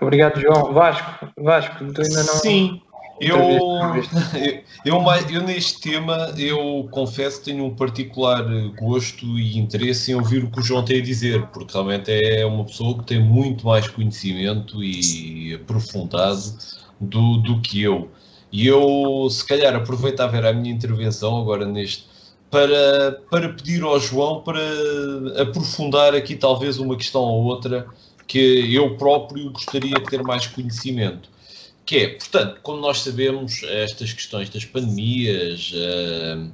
Obrigado, 0.00 0.40
João. 0.40 0.72
Vasco, 0.72 1.28
Vasco, 1.38 1.92
tu 1.92 2.02
ainda 2.02 2.22
não. 2.24 2.34
Sim, 2.34 2.80
eu, 3.20 3.38
eu, 4.84 5.02
eu, 5.30 5.42
neste 5.42 5.80
tema, 5.80 6.34
eu 6.36 6.88
confesso 6.90 7.38
que 7.38 7.46
tenho 7.46 7.64
um 7.64 7.74
particular 7.74 8.44
gosto 8.78 9.24
e 9.38 9.58
interesse 9.58 10.12
em 10.12 10.14
ouvir 10.14 10.44
o 10.44 10.50
que 10.50 10.60
o 10.60 10.62
João 10.62 10.84
tem 10.84 11.00
a 11.00 11.02
dizer, 11.02 11.46
porque 11.48 11.72
realmente 11.72 12.10
é 12.10 12.44
uma 12.44 12.64
pessoa 12.64 12.98
que 12.98 13.04
tem 13.04 13.20
muito 13.20 13.66
mais 13.66 13.86
conhecimento 13.88 14.82
e 14.82 15.54
aprofundado 15.54 16.54
do, 17.00 17.38
do 17.38 17.60
que 17.60 17.82
eu. 17.82 18.10
E 18.50 18.66
eu, 18.66 19.28
se 19.30 19.46
calhar, 19.46 19.74
aproveitava 19.74 20.36
a 20.38 20.52
minha 20.52 20.72
intervenção 20.72 21.40
agora 21.40 21.64
neste 21.66 22.14
para, 22.50 23.20
para 23.28 23.48
pedir 23.48 23.82
ao 23.82 23.98
João 23.98 24.40
para 24.40 24.60
aprofundar 25.42 26.14
aqui 26.14 26.36
talvez 26.36 26.78
uma 26.78 26.96
questão 26.96 27.22
ou 27.22 27.42
outra 27.46 27.84
que 28.26 28.74
eu 28.74 28.96
próprio 28.96 29.50
gostaria 29.50 29.94
de 29.94 30.04
ter 30.04 30.22
mais 30.22 30.46
conhecimento. 30.46 31.28
Que 31.84 31.96
é, 31.98 32.08
portanto, 32.08 32.60
como 32.62 32.80
nós 32.80 33.00
sabemos, 33.00 33.62
estas 33.64 34.12
questões 34.12 34.48
das 34.48 34.64
pandemias 34.64 35.72
uh, 35.74 36.50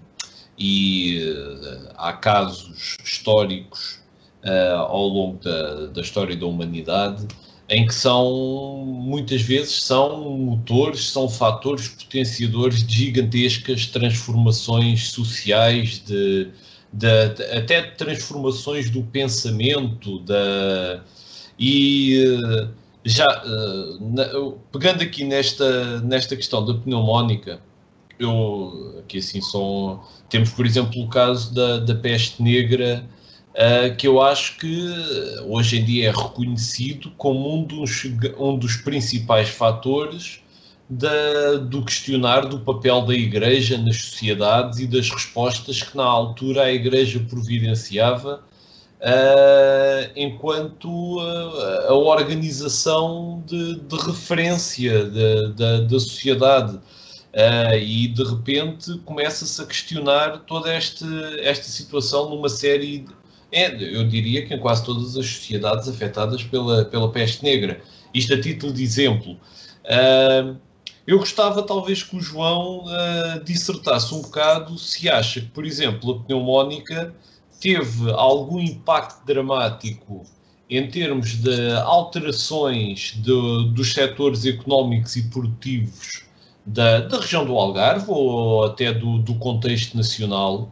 e 0.58 1.22
uh, 1.22 1.92
há 1.96 2.12
casos 2.12 2.96
históricos 3.04 4.00
uh, 4.44 4.80
ao 4.80 5.06
longo 5.06 5.42
da, 5.42 5.86
da 5.86 6.00
história 6.00 6.36
da 6.36 6.46
humanidade 6.46 7.28
em 7.70 7.86
que 7.86 7.94
são 7.94 8.84
muitas 8.84 9.42
vezes 9.42 9.84
são 9.84 10.28
motores, 10.36 11.08
são 11.08 11.28
fatores 11.28 11.86
potenciadores 11.86 12.84
de 12.84 12.96
gigantescas 12.96 13.86
transformações 13.86 15.12
sociais, 15.12 16.02
de, 16.04 16.48
de, 16.92 17.28
de 17.28 17.44
até 17.56 17.82
transformações 17.82 18.90
do 18.90 19.04
pensamento, 19.04 20.18
da, 20.18 21.04
e 21.60 22.24
já 23.04 23.26
na, 24.00 24.24
pegando 24.72 25.02
aqui 25.02 25.24
nesta, 25.24 26.00
nesta 26.00 26.34
questão 26.34 26.64
da 26.64 26.74
pneumónica, 26.74 27.60
eu 28.18 28.96
aqui 29.00 29.18
assim 29.18 29.40
são, 29.40 30.00
temos 30.28 30.50
por 30.50 30.66
exemplo 30.66 31.02
o 31.02 31.08
caso 31.08 31.54
da, 31.54 31.78
da 31.78 31.94
peste 31.94 32.42
negra 32.42 33.04
uh, 33.50 33.96
que 33.96 34.06
eu 34.06 34.20
acho 34.20 34.58
que 34.58 34.88
hoje 35.46 35.78
em 35.78 35.84
dia 35.84 36.08
é 36.08 36.12
reconhecido 36.12 37.10
como 37.16 37.54
um 37.54 37.64
dos, 37.64 38.04
um 38.38 38.56
dos 38.58 38.76
principais 38.76 39.48
fatores 39.48 40.40
da, 40.88 41.54
do 41.56 41.84
questionar 41.84 42.42
do 42.42 42.60
papel 42.60 43.02
da 43.02 43.14
Igreja 43.14 43.78
nas 43.78 43.96
sociedades 43.96 44.80
e 44.80 44.86
das 44.86 45.08
respostas 45.08 45.82
que 45.82 45.96
na 45.96 46.04
altura 46.04 46.64
a 46.64 46.72
Igreja 46.72 47.24
providenciava 47.28 48.42
uh, 49.00 50.12
enquanto 50.16 51.18
uh, 51.18 51.88
a 51.88 51.94
organização 51.94 53.42
de, 53.46 53.80
de 53.80 53.96
referência 53.96 55.04
da, 55.50 55.80
da 55.80 56.00
sociedade. 56.00 56.78
Uh, 57.32 57.78
e 57.80 58.08
de 58.08 58.24
repente 58.24 58.98
começa-se 59.04 59.62
a 59.62 59.64
questionar 59.64 60.38
toda 60.48 60.72
esta, 60.72 61.06
esta 61.40 61.66
situação 61.66 62.28
numa 62.28 62.48
série 62.48 63.06
é, 63.52 63.66
eu 63.96 64.06
diria 64.06 64.46
que 64.46 64.54
em 64.54 64.58
quase 64.58 64.84
todas 64.84 65.16
as 65.16 65.26
sociedades 65.26 65.88
afetadas 65.88 66.42
pela, 66.42 66.84
pela 66.84 67.10
peste 67.10 67.42
negra. 67.42 67.80
Isto 68.14 68.34
a 68.34 68.40
título 68.40 68.72
de 68.72 68.82
exemplo. 68.82 69.32
Uh, 69.84 70.56
eu 71.06 71.18
gostava 71.18 71.62
talvez 71.62 72.02
que 72.02 72.16
o 72.16 72.20
João 72.20 72.84
uh, 72.84 73.44
dissertasse 73.44 74.14
um 74.14 74.22
bocado 74.22 74.78
se 74.78 75.08
acha 75.08 75.40
que, 75.40 75.48
por 75.48 75.64
exemplo, 75.64 76.12
a 76.12 76.24
pneumónica 76.24 77.12
teve 77.60 78.10
algum 78.12 78.58
impacto 78.58 79.24
dramático 79.26 80.24
em 80.68 80.88
termos 80.88 81.34
de 81.34 81.72
alterações 81.84 83.14
de, 83.16 83.68
dos 83.74 83.92
setores 83.92 84.46
económicos 84.46 85.16
e 85.16 85.22
produtivos 85.24 86.24
da, 86.64 87.00
da 87.00 87.18
região 87.20 87.44
do 87.44 87.56
Algarve 87.56 88.06
ou 88.08 88.64
até 88.64 88.92
do, 88.92 89.18
do 89.18 89.34
contexto 89.34 89.96
nacional 89.96 90.70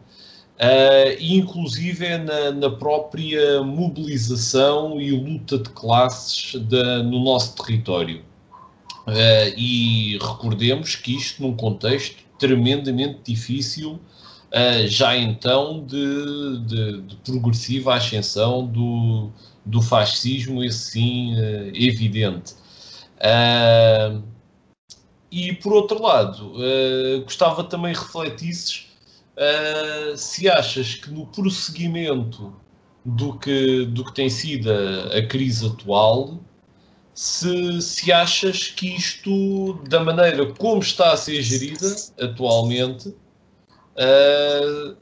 Uh, 0.59 1.15
inclusive 1.21 2.05
é 2.05 2.19
na, 2.19 2.51
na, 2.51 2.69
própria 2.69 3.63
mobilização 3.63 5.01
e 5.01 5.13
luta 5.13 5.57
de 5.57 5.71
classes 5.71 6.55
no 7.05 7.23
nosso 7.23 7.55
território. 7.55 8.25
Uh, 9.07 9.55
e 9.57 10.19
recordemos 10.21 10.97
que 10.97 11.15
isto 11.15 11.43
num 11.43 11.55
contexto 11.55 12.25
tremendamente 12.41 13.21
difícil, 13.25 14.01
já 14.87 15.17
então 15.17 15.85
de, 15.85 16.59
de, 16.67 17.03
de, 17.03 17.17
progressiva 17.17 17.95
ascensão 17.95 18.67
do, 18.67 19.31
do 19.65 19.83
fascismo, 19.83 20.65
esse 20.65 20.91
sim 20.93 21.37
evidente. 21.75 22.55
e 25.31 25.53
por 25.55 25.73
outro 25.73 26.01
lado, 26.03 26.55
gostava 27.25 27.65
também 27.65 27.93
refletisses 27.93 28.87
se 30.17 30.49
achas 30.49 30.95
que 30.95 31.11
no 31.11 31.27
prosseguimento 31.27 32.53
do 33.05 33.39
que, 33.39 33.87
do 33.87 34.05
que 34.05 34.15
tem 34.15 34.29
sido 34.29 34.71
a, 34.71 35.19
a 35.19 35.27
crise 35.27 35.67
atual, 35.67 36.39
se, 37.15 37.83
se 37.83 38.13
achas 38.13 38.69
que 38.69 38.95
isto, 38.95 39.75
da 39.89 40.03
maneira 40.05 40.47
como 40.55 40.81
está 40.81 41.13
a 41.13 41.17
ser 41.17 41.43
gerida 41.43 41.97
atualmente, 42.21 43.15
uh, 43.99 44.97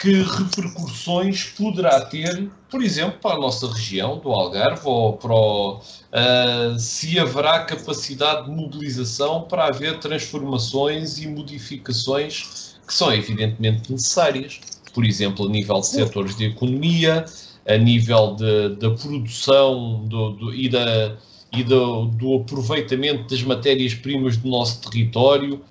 que 0.00 0.22
repercussões 0.22 1.44
poderá 1.44 2.00
ter, 2.02 2.48
por 2.70 2.82
exemplo, 2.82 3.18
para 3.20 3.34
a 3.34 3.38
nossa 3.38 3.70
região 3.72 4.18
do 4.18 4.30
Algarve, 4.30 4.82
ou 4.84 5.14
para 5.14 5.34
o, 5.34 5.78
uh, 5.78 6.78
se 6.78 7.18
haverá 7.18 7.64
capacidade 7.64 8.46
de 8.46 8.50
mobilização 8.50 9.42
para 9.42 9.66
haver 9.66 9.98
transformações 9.98 11.18
e 11.18 11.26
modificações 11.26 12.76
que 12.86 12.94
são 12.94 13.12
evidentemente 13.12 13.92
necessárias, 13.92 14.60
por 14.94 15.04
exemplo, 15.04 15.46
a 15.46 15.48
nível 15.48 15.80
de 15.80 15.86
setores 15.88 16.36
de 16.36 16.46
economia, 16.46 17.24
a 17.68 17.76
nível 17.76 18.34
da 18.78 18.90
produção 18.90 20.06
do, 20.06 20.30
do, 20.30 20.54
e, 20.54 20.70
da, 20.70 21.16
e 21.52 21.62
do, 21.62 22.06
do 22.06 22.36
aproveitamento 22.36 23.28
das 23.28 23.42
matérias-primas 23.42 24.38
do 24.38 24.48
nosso 24.48 24.80
território, 24.88 25.62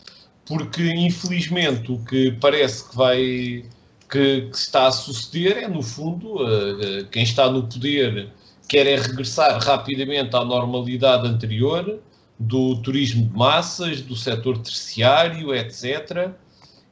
porque 0.48 0.84
infelizmente 0.94 1.92
o 1.92 2.00
que 2.00 2.32
parece 2.32 2.90
que 2.90 2.96
vai 2.96 3.66
que, 4.10 4.42
que 4.42 4.58
está 4.58 4.88
a 4.88 4.92
suceder 4.92 5.58
é 5.58 5.68
no 5.68 5.82
fundo 5.82 6.44
uh, 6.44 7.06
quem 7.12 7.24
está 7.24 7.52
no 7.52 7.64
poder 7.64 8.30
quer 8.68 8.86
é 8.86 8.96
regressar 8.96 9.60
rapidamente 9.62 10.36
à 10.36 10.44
normalidade 10.44 11.28
anterior 11.28 12.00
do 12.40 12.82
turismo 12.82 13.26
de 13.26 13.36
massas, 13.36 14.02
do 14.02 14.16
setor 14.16 14.58
terciário, 14.60 15.56
etc. 15.56 16.32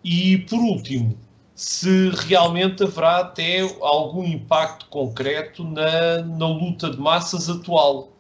E, 0.03 0.39
por 0.39 0.59
último, 0.59 1.17
se 1.53 2.09
realmente 2.09 2.83
haverá 2.83 3.19
até 3.19 3.61
algum 3.81 4.25
impacto 4.25 4.88
concreto 4.88 5.63
na, 5.63 6.21
na 6.21 6.47
luta 6.47 6.89
de 6.89 6.97
massas 6.97 7.49
atual, 7.49 8.11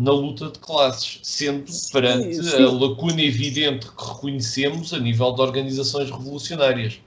na 0.00 0.12
luta 0.12 0.50
de 0.50 0.58
classes, 0.58 1.20
sendo 1.22 1.70
perante 1.92 2.36
sim, 2.36 2.42
sim. 2.42 2.62
a 2.62 2.70
lacuna 2.70 3.20
evidente 3.22 3.86
que 3.86 4.04
reconhecemos 4.04 4.94
a 4.94 4.98
nível 4.98 5.34
de 5.34 5.42
organizações 5.42 6.10
revolucionárias. 6.10 6.98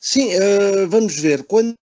Sim, 0.00 0.28
uh, 0.34 0.88
vamos 0.88 1.16
ver. 1.18 1.44
Quando 1.44 1.76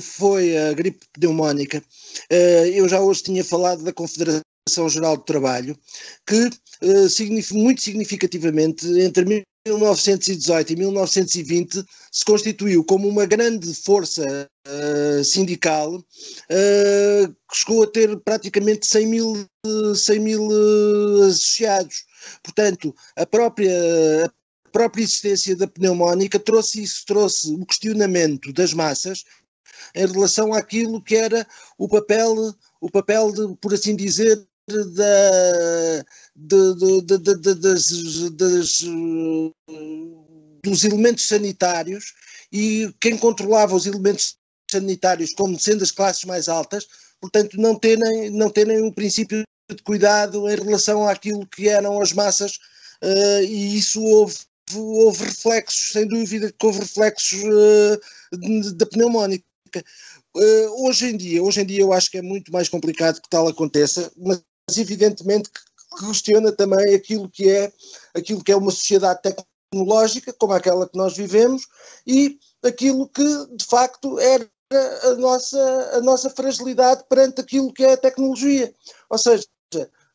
foi 0.00 0.56
a 0.56 0.74
gripe 0.74 1.06
pneumónica, 1.14 1.82
uh, 2.30 2.66
eu 2.66 2.86
já 2.88 3.00
hoje 3.00 3.22
tinha 3.22 3.42
falado 3.42 3.82
da 3.82 3.92
Confederação 3.92 4.42
Geral 4.88 5.16
do 5.16 5.24
Trabalho, 5.24 5.78
que 6.26 6.50
uh, 6.82 7.58
muito 7.58 7.80
significativamente 7.80 8.86
entre 9.00 9.24
1918 9.66 10.72
e 10.72 10.76
1920 10.76 11.84
se 12.10 12.24
constituiu 12.24 12.82
como 12.82 13.06
uma 13.06 13.26
grande 13.26 13.74
força 13.74 14.48
uh, 14.66 15.24
sindical 15.24 15.96
uh, 15.96 17.34
que 17.50 17.56
chegou 17.56 17.82
a 17.82 17.86
ter 17.86 18.18
praticamente 18.20 18.86
100 18.86 19.06
mil, 19.06 19.46
100 19.94 20.18
mil 20.20 20.48
uh, 20.48 21.22
associados. 21.24 22.06
Portanto, 22.42 22.94
a 23.16 23.26
própria, 23.26 24.24
a 24.64 24.70
própria 24.70 25.02
existência 25.02 25.54
da 25.54 25.66
pneumónica 25.66 26.38
trouxe 26.38 26.82
isso, 26.82 27.04
trouxe 27.06 27.52
o 27.52 27.66
questionamento 27.66 28.52
das 28.54 28.72
massas 28.72 29.24
em 29.94 30.06
relação 30.06 30.54
àquilo 30.54 31.02
que 31.02 31.16
era 31.16 31.46
o 31.76 31.86
papel, 31.86 32.54
o 32.80 32.90
papel 32.90 33.32
de, 33.32 33.56
por 33.56 33.74
assim 33.74 33.94
dizer, 33.94 34.42
da, 34.94 36.04
de, 36.40 37.02
de, 37.02 37.18
de, 37.18 37.54
das, 37.54 37.86
das, 38.32 38.84
dos 40.64 40.84
elementos 40.84 41.26
sanitários 41.26 42.14
e 42.52 42.92
quem 43.00 43.16
controlava 43.18 43.74
os 43.74 43.86
elementos 43.86 44.36
sanitários 44.70 45.34
como 45.34 45.58
sendo 45.58 45.82
as 45.82 45.90
classes 45.90 46.24
mais 46.24 46.48
altas, 46.48 46.86
portanto 47.20 47.60
não 47.60 47.74
terem, 47.74 48.30
não 48.30 48.48
terem 48.48 48.82
um 48.82 48.92
princípio 48.92 49.42
de 49.68 49.82
cuidado 49.82 50.48
em 50.48 50.56
relação 50.56 51.06
àquilo 51.06 51.46
que 51.46 51.68
eram 51.68 52.00
as 52.00 52.12
massas 52.12 52.58
uh, 53.02 53.42
e 53.42 53.76
isso 53.76 54.02
houve, 54.02 54.38
houve 54.74 55.24
reflexos, 55.24 55.92
sem 55.92 56.06
dúvida 56.06 56.52
que 56.52 56.66
houve 56.66 56.80
reflexos 56.80 57.42
uh, 57.42 58.74
da 58.74 58.86
pneumónica. 58.86 59.44
Uh, 60.36 60.86
hoje 60.86 61.06
em 61.06 61.16
dia, 61.16 61.42
hoje 61.42 61.60
em 61.60 61.66
dia 61.66 61.80
eu 61.80 61.92
acho 61.92 62.10
que 62.10 62.18
é 62.18 62.22
muito 62.22 62.52
mais 62.52 62.68
complicado 62.68 63.20
que 63.20 63.28
tal 63.28 63.48
aconteça, 63.48 64.10
mas 64.16 64.42
evidentemente 64.76 65.50
que 65.50 65.60
questiona 65.98 66.52
também 66.52 66.94
aquilo 66.94 67.28
que 67.28 67.48
é 67.48 67.72
aquilo 68.14 68.42
que 68.42 68.52
é 68.52 68.56
uma 68.56 68.70
sociedade 68.70 69.20
tecnológica 69.22 70.32
como 70.32 70.52
aquela 70.52 70.88
que 70.88 70.96
nós 70.96 71.16
vivemos 71.16 71.66
e 72.06 72.38
aquilo 72.62 73.08
que 73.08 73.24
de 73.56 73.64
facto 73.64 74.18
era 74.18 74.48
a 75.02 75.14
nossa, 75.14 75.90
a 75.94 76.00
nossa 76.00 76.30
fragilidade 76.30 77.04
perante 77.08 77.40
aquilo 77.40 77.72
que 77.72 77.84
é 77.84 77.94
a 77.94 77.96
tecnologia. 77.96 78.72
Ou 79.08 79.18
seja, 79.18 79.44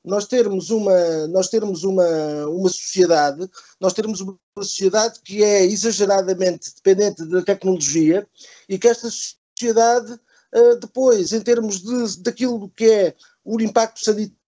nós 0.04 0.28
termos 0.28 0.70
uma, 0.70 1.28
nós 1.28 1.50
termos 1.50 1.84
uma, 1.84 2.08
uma 2.48 2.70
sociedade, 2.70 3.50
nós 3.80 3.94
termos 3.94 4.22
uma 4.22 4.38
sociedade 4.58 5.20
que 5.22 5.44
é 5.44 5.66
exageradamente 5.66 6.74
dependente 6.76 7.26
da 7.26 7.42
tecnologia 7.42 8.26
e 8.70 8.78
que 8.78 8.88
esta 8.88 9.10
sociedade 9.10 10.14
uh, 10.54 10.76
depois, 10.80 11.34
em 11.34 11.42
termos 11.42 11.82
de, 11.82 12.22
daquilo 12.22 12.70
que 12.70 12.86
é 12.86 13.16
o 13.44 13.60
impacto 13.60 14.00
sanitário, 14.00 14.45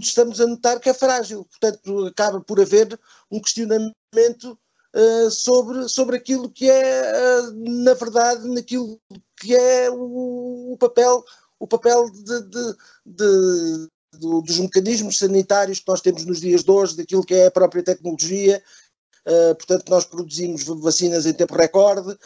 estamos 0.00 0.40
a 0.40 0.46
notar 0.46 0.80
que 0.80 0.88
é 0.88 0.94
frágil. 0.94 1.44
Portanto, 1.44 2.06
acaba 2.06 2.40
por 2.40 2.60
haver 2.60 2.98
um 3.30 3.40
questionamento 3.40 4.58
uh, 4.94 5.30
sobre, 5.30 5.88
sobre 5.88 6.16
aquilo 6.16 6.50
que 6.50 6.70
é, 6.70 7.40
uh, 7.40 7.82
na 7.84 7.94
verdade, 7.94 8.48
naquilo 8.48 9.00
que 9.36 9.54
é 9.54 9.90
o, 9.90 10.72
o 10.72 10.76
papel 10.78 11.24
o 11.58 11.66
papel 11.66 12.08
de, 12.10 12.40
de, 12.48 12.76
de, 13.04 13.88
do, 14.18 14.40
dos 14.40 14.58
mecanismos 14.58 15.18
sanitários 15.18 15.78
que 15.78 15.88
nós 15.88 16.00
temos 16.00 16.24
nos 16.24 16.40
dias 16.40 16.64
de 16.64 16.70
hoje, 16.70 16.96
daquilo 16.96 17.22
que 17.22 17.34
é 17.34 17.46
a 17.46 17.50
própria 17.50 17.82
tecnologia. 17.82 18.62
Uh, 19.26 19.54
portanto, 19.54 19.90
nós 19.90 20.06
produzimos 20.06 20.64
vacinas 20.64 21.26
em 21.26 21.34
tempo 21.34 21.54
recorde, 21.54 22.16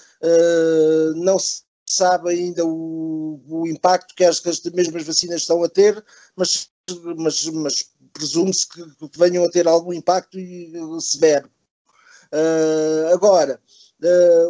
não 1.17 1.37
se 1.37 1.63
sabe 1.87 2.31
ainda 2.31 2.65
o, 2.65 3.41
o 3.47 3.67
impacto 3.67 4.15
que 4.15 4.25
as, 4.25 4.41
que 4.41 4.49
as, 4.49 4.63
mesmas 4.63 5.05
vacinas 5.05 5.43
estão 5.43 5.63
a 5.63 5.69
ter, 5.69 6.03
mas, 6.37 6.71
mas, 7.17 7.47
mas 7.47 7.91
presume-se 8.13 8.69
que, 8.69 9.09
que, 9.09 9.19
venham 9.19 9.45
a 9.45 9.51
ter 9.51 9.67
algum 9.69 9.93
impacto 9.93 10.39
e, 10.39 10.73
severo. 11.01 11.51
Uh, 12.33 13.13
agora, 13.13 13.61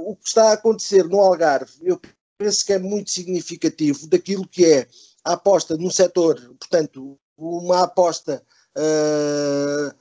o 0.04 0.16
que 0.16 0.28
está 0.28 0.50
a 0.50 0.52
acontecer 0.54 1.04
no 1.04 1.20
Algarve, 1.20 1.72
eu 1.82 2.00
penso 2.38 2.64
que 2.64 2.72
é 2.72 2.78
muito 2.78 3.10
significativo 3.10 4.06
daquilo 4.06 4.48
que 4.48 4.64
é 4.64 4.88
a 5.24 5.34
aposta 5.34 5.76
num 5.76 5.90
setor, 5.90 6.40
portanto, 6.58 7.18
uma 7.36 7.82
aposta 7.84 8.42
uh, 8.76 9.94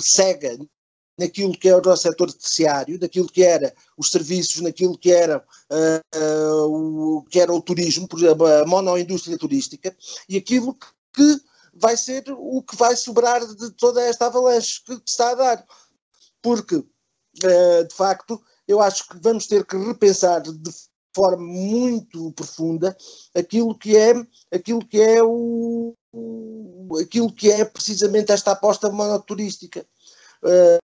cega 0.00 0.58
naquilo 1.18 1.52
que 1.52 1.68
é 1.68 1.76
o 1.76 1.96
setor 1.96 2.32
terciário, 2.32 2.98
naquilo 3.00 3.26
que 3.26 3.42
era 3.42 3.74
os 3.96 4.10
serviços, 4.10 4.60
naquilo 4.60 4.96
que 4.96 5.10
era, 5.10 5.44
uh, 5.70 6.64
o, 6.64 7.24
que 7.28 7.40
era 7.40 7.52
o 7.52 7.60
turismo, 7.60 8.06
por 8.06 8.20
exemplo, 8.20 8.46
a 8.46 8.64
monoindústria 8.64 9.36
turística, 9.36 9.94
e 10.28 10.36
aquilo 10.36 10.74
que 11.12 11.40
vai 11.74 11.96
ser 11.96 12.24
o 12.28 12.62
que 12.62 12.76
vai 12.76 12.96
sobrar 12.96 13.44
de 13.44 13.70
toda 13.72 14.02
esta 14.02 14.26
avalanche 14.26 14.82
que, 14.84 14.96
que 15.00 15.10
está 15.10 15.30
a 15.30 15.34
dar. 15.34 15.66
Porque, 16.40 16.76
uh, 16.76 17.84
de 17.88 17.94
facto, 17.94 18.40
eu 18.66 18.80
acho 18.80 19.08
que 19.08 19.18
vamos 19.18 19.46
ter 19.46 19.64
que 19.64 19.76
repensar 19.76 20.42
de 20.42 20.70
forma 21.14 21.42
muito 21.42 22.30
profunda 22.32 22.96
aquilo 23.34 23.76
que 23.76 23.96
é 23.96 24.12
aquilo 24.52 24.86
que 24.86 25.00
é 25.00 25.22
o, 25.22 25.94
aquilo 27.00 27.32
que 27.32 27.50
é 27.50 27.64
precisamente 27.64 28.30
esta 28.30 28.52
aposta 28.52 28.88
monoturística. 28.90 29.84
Uh, 30.42 30.76
uh, 30.76 30.87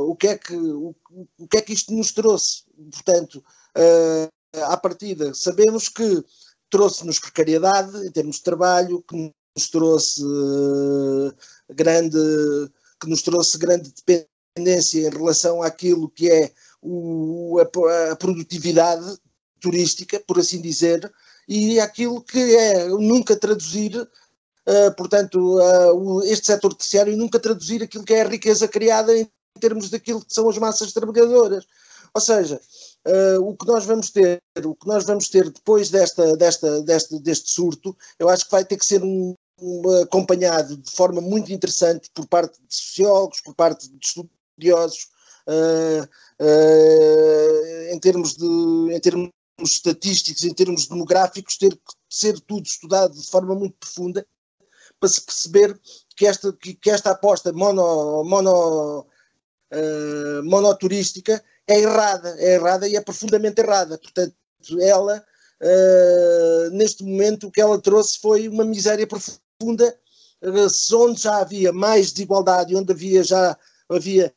o, 0.00 0.14
que 0.16 0.28
é 0.28 0.38
que, 0.38 0.56
o, 0.56 0.94
o, 1.38 1.48
que 1.48 1.58
é 1.58 1.60
que 1.62 1.72
isto 1.72 1.92
nos 1.92 2.12
trouxe? 2.12 2.64
Portanto, 2.92 3.44
uh, 3.76 4.62
à 4.64 4.76
partida, 4.76 5.34
sabemos 5.34 5.88
que 5.88 6.24
trouxe-nos 6.70 7.18
precariedade 7.18 8.06
em 8.06 8.10
termos 8.10 8.36
de 8.36 8.42
trabalho, 8.42 9.02
que 9.02 9.16
nos 9.56 9.68
trouxe 9.70 10.22
grande 11.70 12.18
que 13.00 13.08
nos 13.08 13.22
trouxe 13.22 13.56
grande 13.58 13.92
dependência 14.06 15.06
em 15.06 15.10
relação 15.10 15.62
àquilo 15.62 16.08
que 16.08 16.30
é 16.30 16.52
o, 16.82 17.58
a, 17.60 18.12
a, 18.12 18.16
produtividade 18.16 19.16
turística, 19.60 20.20
por 20.20 20.38
assim 20.38 20.60
dizer, 20.60 21.12
e 21.48 21.80
aquilo 21.80 22.22
que 22.22 22.38
é 22.56 22.88
nunca 22.88 23.36
traduzir, 23.36 23.96
uh, 23.96 24.94
portanto, 24.96 25.58
uh, 25.58 26.22
este 26.24 26.46
setor 26.46 26.74
terciário 26.74 27.16
nunca 27.16 27.38
traduzir 27.38 27.82
aquilo 27.82 28.04
que 28.04 28.14
é 28.14 28.22
a 28.22 28.28
riqueza 28.28 28.68
criada 28.68 29.16
em 29.16 29.28
termos 29.58 29.90
daquilo 29.90 30.24
que 30.24 30.32
são 30.32 30.48
as 30.48 30.58
massas 30.58 30.92
trabalhadoras. 30.92 31.66
Ou 32.14 32.20
seja, 32.20 32.60
uh, 33.06 33.42
o 33.42 33.56
que 33.56 33.66
nós 33.66 33.84
vamos 33.84 34.10
ter, 34.10 34.40
o 34.64 34.74
que 34.74 34.86
nós 34.86 35.04
vamos 35.04 35.28
ter 35.28 35.50
depois 35.50 35.90
desta, 35.90 36.36
desta, 36.36 36.82
desta, 36.82 37.18
deste 37.20 37.50
surto, 37.50 37.96
eu 38.18 38.28
acho 38.28 38.46
que 38.46 38.50
vai 38.50 38.64
ter 38.64 38.78
que 38.78 38.86
ser 38.86 39.02
um, 39.02 39.34
um, 39.60 40.02
acompanhado 40.02 40.76
de 40.76 40.90
forma 40.90 41.20
muito 41.20 41.52
interessante 41.52 42.10
por 42.14 42.26
parte 42.26 42.58
de 42.66 42.74
sociólogos, 42.74 43.40
por 43.40 43.54
parte 43.54 43.88
de 43.88 43.98
estudiosos, 44.02 45.08
Uh, 45.50 46.04
uh, 46.44 47.94
em 47.94 47.98
termos 47.98 48.36
de 48.36 48.44
em 48.94 49.00
termos 49.00 49.30
estatísticos, 49.62 50.44
em 50.44 50.52
termos 50.52 50.86
demográficos, 50.86 51.56
ter 51.56 51.74
que 51.74 51.82
ser 52.10 52.38
tudo 52.40 52.66
estudado 52.66 53.14
de 53.14 53.26
forma 53.26 53.54
muito 53.54 53.74
profunda 53.78 54.26
para 55.00 55.08
se 55.08 55.20
perceber 55.20 55.78
que 56.16 56.26
esta, 56.26 56.52
que, 56.52 56.74
que 56.74 56.90
esta 56.90 57.10
aposta 57.12 57.52
mono, 57.52 58.24
mono, 58.24 59.06
uh, 59.72 60.42
monoturística 60.44 61.42
é 61.66 61.80
errada, 61.80 62.34
é 62.38 62.54
errada 62.54 62.88
e 62.88 62.96
é 62.96 63.00
profundamente 63.00 63.60
errada. 63.60 63.98
Portanto, 63.98 64.34
ela, 64.80 65.24
uh, 65.62 66.70
neste 66.70 67.04
momento, 67.04 67.46
o 67.46 67.50
que 67.50 67.60
ela 67.60 67.80
trouxe 67.80 68.18
foi 68.18 68.48
uma 68.48 68.64
miséria 68.64 69.06
profunda, 69.06 69.96
uh, 70.42 70.96
onde 70.96 71.22
já 71.22 71.38
havia 71.38 71.72
mais 71.72 72.12
desigualdade, 72.12 72.76
onde 72.76 72.92
havia 72.92 73.22
já 73.22 73.56
havia 73.88 74.34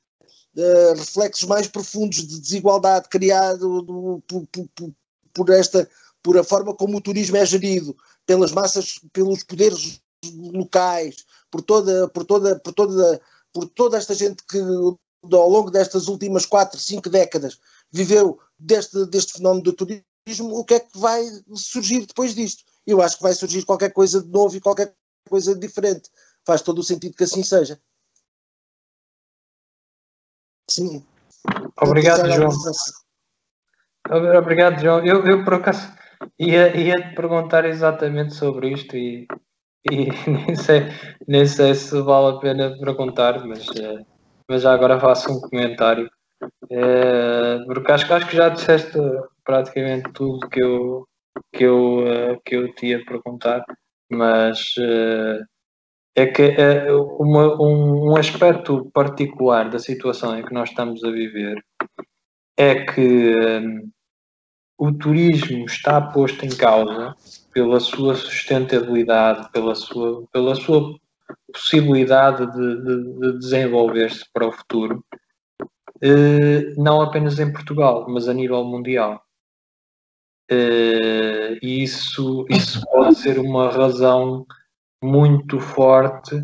Uh, 0.53 0.93
reflexos 0.97 1.47
mais 1.47 1.65
profundos 1.65 2.27
de 2.27 2.37
desigualdade 2.37 3.07
criado 3.07 3.81
do, 3.83 4.21
por, 4.27 4.45
por, 4.75 4.93
por 5.33 5.49
esta 5.49 5.87
por 6.21 6.37
a 6.37 6.43
forma 6.43 6.73
como 6.75 6.97
o 6.97 7.01
turismo 7.01 7.37
é 7.37 7.45
gerido 7.45 7.95
pelas 8.25 8.51
massas, 8.51 8.99
pelos 9.11 9.43
poderes 9.43 10.01
locais, 10.35 11.25
por 11.49 11.61
toda, 11.61 12.07
por 12.09 12.25
toda, 12.25 12.59
por 12.59 12.73
toda, 12.73 13.21
por 13.51 13.67
toda 13.69 13.97
esta 13.97 14.13
gente 14.13 14.43
que 14.43 14.59
ao 15.23 15.49
longo 15.49 15.69
destas 15.69 16.07
últimas 16.07 16.45
quatro, 16.45 16.79
cinco 16.79 17.09
décadas 17.09 17.59
viveu 17.91 18.39
deste, 18.57 19.05
deste 19.07 19.33
fenómeno 19.33 19.63
do 19.63 19.73
turismo, 19.73 20.57
o 20.57 20.63
que 20.63 20.75
é 20.75 20.79
que 20.79 20.97
vai 20.97 21.23
surgir 21.53 22.05
depois 22.05 22.33
disto? 22.33 22.63
Eu 22.87 23.01
acho 23.01 23.17
que 23.17 23.23
vai 23.23 23.33
surgir 23.33 23.65
qualquer 23.65 23.91
coisa 23.91 24.21
de 24.21 24.29
novo 24.29 24.55
e 24.55 24.61
qualquer 24.61 24.93
coisa 25.29 25.55
diferente. 25.55 26.09
Faz 26.45 26.61
todo 26.61 26.79
o 26.79 26.83
sentido 26.83 27.15
que 27.15 27.23
assim 27.23 27.43
seja. 27.43 27.79
Sim. 30.69 31.05
Obrigado, 31.79 32.29
João. 32.31 32.49
Obrigado, 34.37 34.81
João. 34.81 35.05
Eu, 35.05 35.25
eu 35.25 35.43
por 35.43 35.55
acaso 35.55 35.91
ia, 36.39 36.75
ia 36.75 37.09
te 37.09 37.15
perguntar 37.15 37.65
exatamente 37.65 38.33
sobre 38.33 38.73
isto 38.73 38.95
e, 38.95 39.27
e 39.89 40.07
nem, 40.29 40.55
sei, 40.55 40.81
nem 41.27 41.45
sei 41.45 41.75
se 41.75 42.01
vale 42.01 42.35
a 42.35 42.39
pena 42.39 42.77
perguntar, 42.79 43.45
mas, 43.45 43.67
eh, 43.75 44.05
mas 44.51 44.63
já 44.63 44.73
agora 44.73 44.99
faço 44.99 45.31
um 45.31 45.39
comentário. 45.39 46.11
É, 46.69 47.59
porque 47.65 47.91
acho, 47.91 48.13
acho 48.13 48.27
que 48.27 48.35
já 48.35 48.49
disseste 48.49 48.97
praticamente 49.45 50.11
tudo 50.11 50.49
que 50.49 50.61
eu, 50.61 51.07
que 51.53 51.63
eu, 51.63 52.07
eh, 52.07 52.37
que 52.43 52.55
eu 52.57 52.73
te 52.75 52.87
ia 52.87 53.05
perguntar, 53.05 53.63
mas 54.11 54.73
é 56.15 56.25
que 56.25 56.41
é 56.41 56.91
uma, 56.91 57.61
um, 57.61 58.11
um 58.11 58.17
aspecto 58.17 58.89
particular 58.93 59.69
da 59.69 59.79
situação 59.79 60.37
em 60.37 60.43
que 60.43 60.53
nós 60.53 60.69
estamos 60.69 61.03
a 61.03 61.11
viver 61.11 61.63
é 62.57 62.83
que 62.85 63.33
o 64.77 64.91
turismo 64.91 65.65
está 65.65 66.01
posto 66.01 66.45
em 66.45 66.49
causa 66.49 67.15
pela 67.53 67.79
sua 67.79 68.15
sustentabilidade, 68.15 69.51
pela 69.51 69.75
sua, 69.75 70.25
pela 70.31 70.55
sua 70.55 70.95
possibilidade 71.51 72.45
de, 72.51 72.83
de, 72.83 73.19
de 73.19 73.39
desenvolver-se 73.39 74.25
para 74.33 74.47
o 74.47 74.51
futuro, 74.51 75.03
eh, 76.01 76.73
não 76.77 77.01
apenas 77.01 77.39
em 77.39 77.51
Portugal, 77.51 78.05
mas 78.09 78.27
a 78.27 78.33
nível 78.33 78.63
mundial. 78.63 79.23
Eh, 80.49 81.59
e 81.61 81.83
isso, 81.83 82.45
isso 82.49 82.81
pode 82.91 83.15
ser 83.15 83.39
uma 83.39 83.71
razão 83.71 84.45
muito 85.03 85.59
forte, 85.59 86.35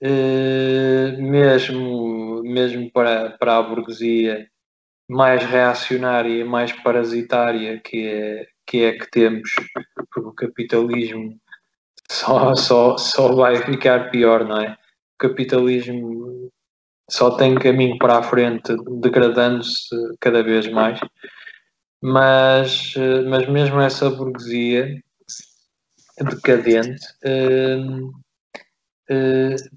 eh, 0.00 1.16
mesmo, 1.18 2.42
mesmo 2.42 2.90
para, 2.92 3.30
para 3.38 3.58
a 3.58 3.62
burguesia 3.62 4.48
mais 5.08 5.44
reacionária, 5.44 6.44
mais 6.44 6.72
parasitária 6.72 7.80
que 7.80 8.06
é 8.06 8.46
que, 8.70 8.84
é 8.84 8.92
que 8.96 9.10
temos, 9.10 9.50
porque 9.96 10.20
o 10.20 10.32
capitalismo 10.32 11.36
só, 12.10 12.54
só, 12.54 12.98
só 12.98 13.32
vai 13.34 13.56
ficar 13.56 14.10
pior, 14.10 14.44
não 14.44 14.60
é? 14.60 14.72
O 14.72 15.18
capitalismo 15.18 16.50
só 17.08 17.30
tem 17.36 17.54
caminho 17.56 17.98
para 17.98 18.18
a 18.18 18.22
frente, 18.22 18.74
degradando-se 19.00 19.94
cada 20.20 20.42
vez 20.42 20.68
mais. 20.68 20.98
Mas, 22.02 22.94
mas 23.28 23.48
mesmo 23.48 23.80
essa 23.80 24.08
burguesia 24.10 25.02
decadente, 26.18 27.06
uh, 27.24 28.10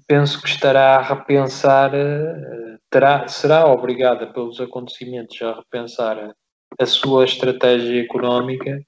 penso 0.06 0.40
que 0.40 0.48
estará 0.48 0.96
a 0.96 1.02
repensar, 1.02 1.92
terá, 2.90 3.26
será 3.28 3.66
obrigada 3.66 4.26
pelos 4.32 4.60
acontecimentos 4.60 5.40
a 5.42 5.54
repensar 5.54 6.34
a 6.78 6.86
sua 6.86 7.24
estratégia 7.24 8.02
económica 8.02 8.80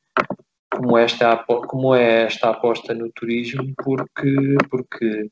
como 0.70 0.99
esta 0.99 1.37
como 1.68 1.94
é 1.94 2.25
esta 2.25 2.50
aposta 2.50 2.94
no 2.94 3.11
turismo 3.12 3.73
porque 3.82 4.56
porque 4.70 5.30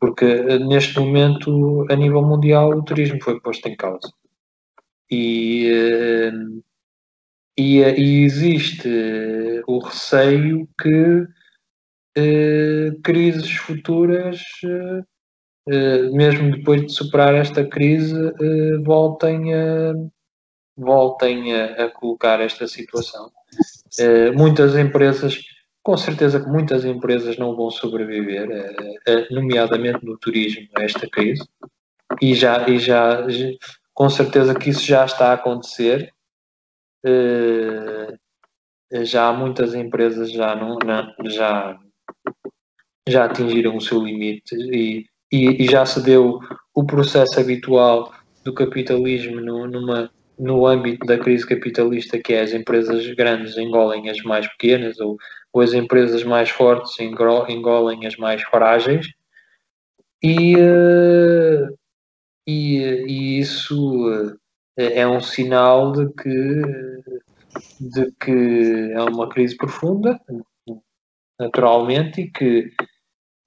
porque 0.00 0.58
neste 0.60 0.98
momento 0.98 1.86
a 1.90 1.96
nível 1.96 2.22
mundial 2.22 2.70
o 2.70 2.84
turismo 2.84 3.22
foi 3.22 3.40
posto 3.40 3.68
em 3.68 3.76
causa 3.76 4.12
e 5.10 6.30
e, 7.56 7.78
e 7.78 8.24
existe 8.24 8.88
o 9.66 9.78
receio 9.78 10.68
que 10.80 11.24
eh, 12.16 12.90
crises 13.02 13.50
futuras 13.50 14.42
eh, 15.68 16.10
mesmo 16.10 16.50
depois 16.50 16.82
de 16.82 16.92
superar 16.92 17.34
esta 17.34 17.64
crise 17.64 18.14
eh, 18.16 18.78
voltem 18.84 19.54
a 19.54 19.94
voltem 20.76 21.54
a, 21.54 21.84
a 21.84 21.90
colocar 21.90 22.40
esta 22.40 22.66
situação. 22.66 23.30
Uh, 24.00 24.36
muitas 24.36 24.76
empresas, 24.76 25.38
com 25.82 25.96
certeza 25.96 26.40
que 26.40 26.48
muitas 26.48 26.84
empresas 26.84 27.36
não 27.36 27.54
vão 27.54 27.70
sobreviver, 27.70 28.48
uh, 28.48 29.34
nomeadamente 29.34 30.04
no 30.04 30.18
turismo, 30.18 30.66
a 30.76 30.82
esta 30.82 31.08
crise, 31.08 31.46
e 32.20 32.34
já, 32.34 32.68
e 32.68 32.78
já, 32.78 33.26
com 33.92 34.08
certeza 34.08 34.54
que 34.54 34.70
isso 34.70 34.84
já 34.84 35.04
está 35.04 35.30
a 35.30 35.34
acontecer. 35.34 36.12
já 39.02 39.32
muitas 39.32 39.74
empresas 39.74 40.30
já 40.32 40.54
não, 40.54 40.78
não, 40.78 41.30
já 41.30 41.78
já 43.08 43.26
atingiram 43.26 43.76
o 43.76 43.80
seu 43.80 44.02
limite 44.02 44.54
e, 44.54 45.06
e, 45.30 45.64
e 45.64 45.66
já 45.66 45.84
se 45.84 46.02
deu 46.02 46.40
o 46.74 46.84
processo 46.84 47.38
habitual 47.38 48.12
do 48.44 48.52
capitalismo 48.52 49.40
numa 49.40 50.10
no 50.38 50.66
âmbito 50.66 51.06
da 51.06 51.18
crise 51.18 51.46
capitalista, 51.46 52.18
que 52.18 52.32
é 52.32 52.40
as 52.40 52.52
empresas 52.52 53.06
grandes 53.14 53.56
engolem 53.56 54.08
as 54.08 54.20
mais 54.22 54.46
pequenas 54.48 54.98
ou, 54.98 55.16
ou 55.52 55.62
as 55.62 55.72
empresas 55.72 56.24
mais 56.24 56.50
fortes 56.50 56.98
engolem 57.00 58.06
as 58.06 58.16
mais 58.16 58.42
frágeis. 58.42 59.06
E, 60.22 60.54
eh, 60.56 61.68
e, 62.46 62.78
e 63.06 63.38
isso 63.38 64.38
eh, 64.78 65.00
é 65.00 65.06
um 65.06 65.20
sinal 65.20 65.92
de 65.92 66.12
que, 66.14 66.62
de 67.80 68.12
que 68.20 68.92
é 68.92 69.02
uma 69.02 69.28
crise 69.28 69.56
profunda, 69.56 70.18
naturalmente, 71.38 72.22
e 72.22 72.30
que, 72.30 72.72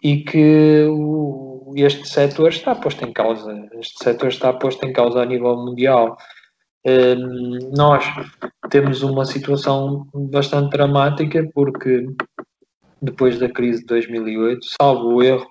e 0.04 0.24
que 0.24 0.86
o, 0.90 1.74
este 1.76 2.08
setor 2.08 2.50
está 2.50 2.76
posto 2.76 3.04
em 3.06 3.12
causa. 3.12 3.70
Este 3.74 4.04
setor 4.04 4.30
está 4.30 4.54
posto 4.54 4.86
em 4.86 4.94
causa 4.94 5.22
a 5.22 5.26
nível 5.26 5.56
mundial. 5.58 6.18
Nós 7.76 8.06
temos 8.70 9.04
uma 9.04 9.26
situação 9.26 10.08
bastante 10.14 10.72
dramática 10.72 11.48
porque 11.54 12.08
depois 13.02 13.40
da 13.40 13.50
crise 13.50 13.82
de 13.82 13.88
2008, 13.88 14.66
salvo 14.80 15.16
o 15.16 15.24
erro, 15.24 15.48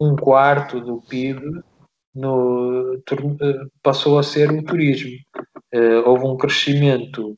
um 0.00 0.16
quarto 0.16 0.80
do 0.80 1.00
PIB 1.02 1.62
no, 2.14 3.00
passou 3.82 4.18
a 4.18 4.22
ser 4.22 4.50
o 4.50 4.64
turismo. 4.64 5.12
Eh, 5.72 5.98
houve 6.00 6.26
um 6.26 6.36
crescimento 6.36 7.36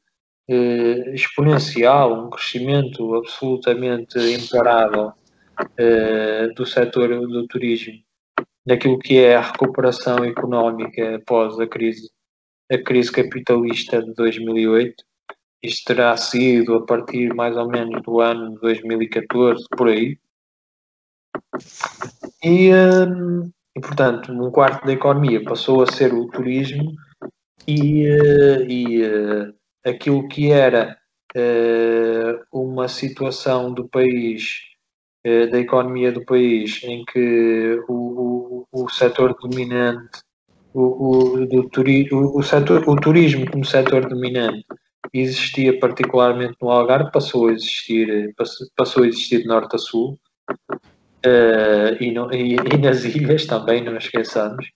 eh, 0.49 1.15
exponencial, 1.15 2.27
um 2.27 2.31
crescimento 2.31 3.15
absolutamente 3.15 4.19
imparável 4.19 5.13
eh, 5.79 6.49
do 6.57 6.67
setor 6.67 7.09
do 7.09 7.47
turismo, 7.47 7.95
naquilo 8.67 8.99
que 8.99 9.19
é 9.19 9.37
a 9.37 9.41
recuperação 9.41 10.25
económica 10.25 11.17
após 11.17 11.61
a 11.61 11.67
crise 11.67 12.11
a 12.71 12.79
crise 12.79 13.13
capitalista 13.13 14.03
de 14.03 14.13
2008. 14.15 15.05
Isto 15.63 15.95
terá 15.95 16.17
sido 16.17 16.75
a 16.75 16.85
partir 16.85 17.35
mais 17.35 17.57
ou 17.57 17.69
menos 17.69 18.03
do 18.03 18.21
ano 18.21 18.55
de 18.55 18.61
2014, 18.61 19.65
por 19.77 19.89
aí. 19.89 20.19
E, 22.43 22.71
hum, 22.75 23.51
e, 23.77 23.81
portanto, 23.81 24.33
um 24.33 24.51
quarto 24.51 24.87
da 24.87 24.93
economia 24.93 25.43
passou 25.43 25.83
a 25.83 25.91
ser 25.91 26.15
o 26.15 26.29
turismo 26.29 26.95
e, 27.67 28.07
eh, 28.07 28.67
e 28.69 29.03
eh, 29.03 29.53
aquilo 29.85 30.29
que 30.29 30.53
era 30.53 30.97
eh, 31.35 32.41
uma 32.53 32.87
situação 32.89 33.73
do 33.73 33.89
país, 33.89 34.61
da 35.51 35.59
economia 35.59 36.13
do 36.13 36.23
país, 36.23 36.83
em 36.85 37.03
que 37.07 37.83
o, 37.89 38.67
o, 38.71 38.85
o 38.85 38.89
setor 38.91 39.35
dominante 39.41 40.21
o, 40.75 41.47
do 41.47 41.69
turi, 41.69 42.09
o, 42.13 42.39
o, 42.39 42.43
setor, 42.43 42.89
o 42.89 42.97
turismo 42.97 43.49
como 43.51 43.65
setor 43.65 44.09
dominante 44.09 44.67
existia 45.13 45.79
particularmente 45.79 46.57
no 46.61 46.71
Algarve, 46.71 47.13
passou 47.13 47.49
a 47.49 47.53
existir, 47.53 48.35
passou 48.77 49.05
a 49.05 49.07
existir 49.07 49.43
de 49.43 49.47
norte 49.47 49.77
a 49.77 49.79
sul 49.79 50.19
uh, 50.51 52.03
e, 52.03 52.11
no, 52.11 52.33
e, 52.35 52.57
e, 52.57 52.79
nas 52.79 53.05
ilhas 53.15 53.47
também, 53.47 53.85
não 53.85 53.97
esqueçamos. 53.97 54.67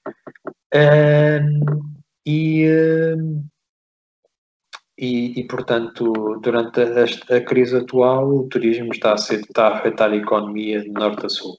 Uh, 0.73 1.91
e, 2.25 2.67
uh, 2.69 3.45
e, 4.97 5.41
e, 5.41 5.47
portanto, 5.49 6.39
durante 6.43 6.81
a, 6.81 7.37
a, 7.37 7.41
crise 7.41 7.77
atual, 7.77 8.29
o 8.29 8.49
turismo 8.49 8.93
está 8.93 9.15
a, 9.15 9.19
ser, 9.19 9.41
está 9.41 9.69
a 9.69 9.79
afetar 9.79 10.11
a 10.13 10.17
economia 10.17 10.81
de 10.81 10.91
norte 10.91 11.27
a 11.27 11.29
sul 11.29 11.59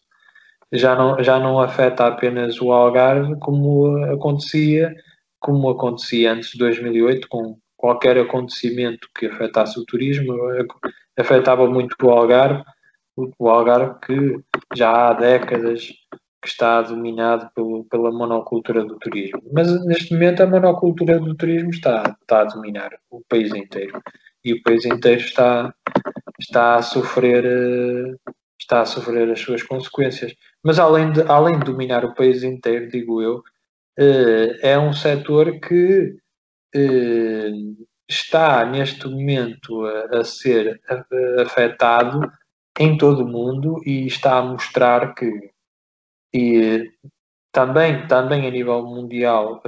já 0.72 0.96
não, 0.96 1.22
já 1.24 1.40
não 1.40 1.60
afeta 1.60 2.08
apenas 2.08 2.62
o 2.62 2.72
Algarve 2.72 3.36
como 3.40 4.04
acontecia, 4.06 4.96
como 5.40 5.70
acontecia 5.70 6.34
antes 6.34 6.52
de 6.52 6.60
2008, 6.60 7.28
com 7.28 7.58
qualquer 7.76 8.18
acontecimento 8.18 9.08
que 9.18 9.28
afetasse 9.28 9.80
o 9.80 9.86
turismo, 9.86 10.36
afetava 11.18 11.68
muito 11.68 11.96
o 12.04 12.10
Algarve, 12.10 12.64
o 13.16 13.50
Algarve 13.50 13.96
que 14.06 14.40
já 14.76 15.10
há 15.10 15.14
décadas 15.14 15.88
que 16.42 16.48
está 16.48 16.82
dominado 16.82 17.50
pelo, 17.54 17.84
pela 17.86 18.12
monocultura 18.12 18.86
do 18.86 18.98
turismo. 18.98 19.42
Mas 19.52 19.86
neste 19.86 20.14
momento 20.14 20.42
a 20.42 20.48
monocultura 20.48 21.20
do 21.20 21.36
turismo 21.36 21.70
está, 21.70 22.16
está 22.22 22.42
a 22.42 22.46
dominar 22.46 22.92
o 23.10 23.22
país 23.28 23.54
inteiro. 23.54 24.02
E 24.44 24.54
o 24.54 24.64
país 24.64 24.86
inteiro 24.86 25.20
está, 25.20 25.74
está 26.40 26.76
a 26.76 26.82
sofrer 26.82 27.46
eh, 27.46 28.32
está 28.70 28.82
a 28.82 28.86
sofrer 28.86 29.30
as 29.32 29.40
suas 29.40 29.64
consequências. 29.64 30.34
Mas 30.64 30.80
além 30.80 31.12
de, 31.12 31.22
além 31.24 31.60
de 31.60 31.66
dominar 31.66 32.04
o 32.06 32.14
país 32.14 32.44
inteiro, 32.44 32.90
digo 32.90 33.22
eu, 33.22 33.44
eh, 33.98 34.72
é 34.72 34.80
um 34.80 34.94
setor 34.94 35.60
que 35.60 36.18
eh, 36.76 37.52
está 38.10 38.66
neste 38.66 39.08
momento 39.08 39.86
a, 39.86 40.20
a 40.20 40.24
ser 40.24 40.82
afetado 41.42 42.32
em 42.80 42.98
todo 42.98 43.24
o 43.24 43.28
mundo 43.28 43.82
e 43.86 44.08
está 44.08 44.38
a 44.40 44.44
mostrar 44.44 45.14
que 45.16 45.52
e, 46.34 46.92
também, 47.52 48.08
também 48.08 48.48
a 48.48 48.52
nível 48.52 48.84
mundial 48.84 49.62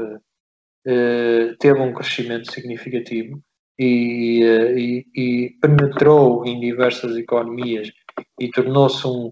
eh, 0.86 1.56
teve 1.60 1.80
um 1.80 1.94
crescimento 1.94 2.52
significativo 2.52 3.42
e, 3.78 4.44
e, 4.44 5.06
e 5.16 5.50
penetrou 5.62 6.46
em 6.46 6.60
diversas 6.60 7.16
economias 7.18 7.92
e 8.40 8.50
tornou-se 8.52 9.06
um, 9.08 9.32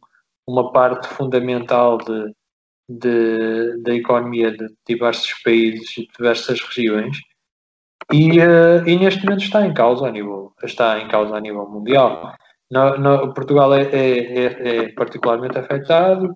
uma 0.49 0.71
parte 0.71 1.07
fundamental 1.07 1.97
de, 1.99 2.33
de, 2.89 3.81
da 3.83 3.93
economia 3.93 4.51
de 4.51 4.67
diversos 4.87 5.31
países 5.43 5.95
e 5.97 6.07
diversas 6.17 6.59
regiões 6.61 7.17
e, 8.11 8.39
uh, 8.39 8.87
e, 8.87 8.97
neste 8.97 9.23
momento 9.23 9.43
está 9.43 9.65
em 9.65 9.73
causa 9.73 10.07
a 10.07 10.11
nível, 10.11 10.51
está 10.63 10.99
em 10.99 11.07
causa 11.07 11.35
a 11.35 11.39
nível 11.39 11.69
mundial. 11.69 12.33
No, 12.71 12.97
no, 12.97 13.33
Portugal 13.33 13.71
é, 13.75 13.83
é, 13.83 14.19
é, 14.19 14.67
é, 14.67 14.91
particularmente 14.93 15.59
afetado, 15.59 16.35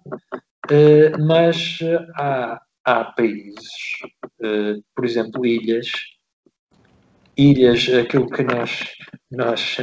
uh, 0.70 1.26
mas 1.26 1.80
há, 2.16 2.62
há 2.86 3.04
países, 3.06 3.72
uh, 4.40 4.84
por 4.96 5.06
exemplo, 5.06 5.44
ilhas, 5.44 5.92
ilhas, 7.36 7.90
aquilo 7.90 8.30
que 8.30 8.44
nós, 8.44 8.94
nós 9.32 9.78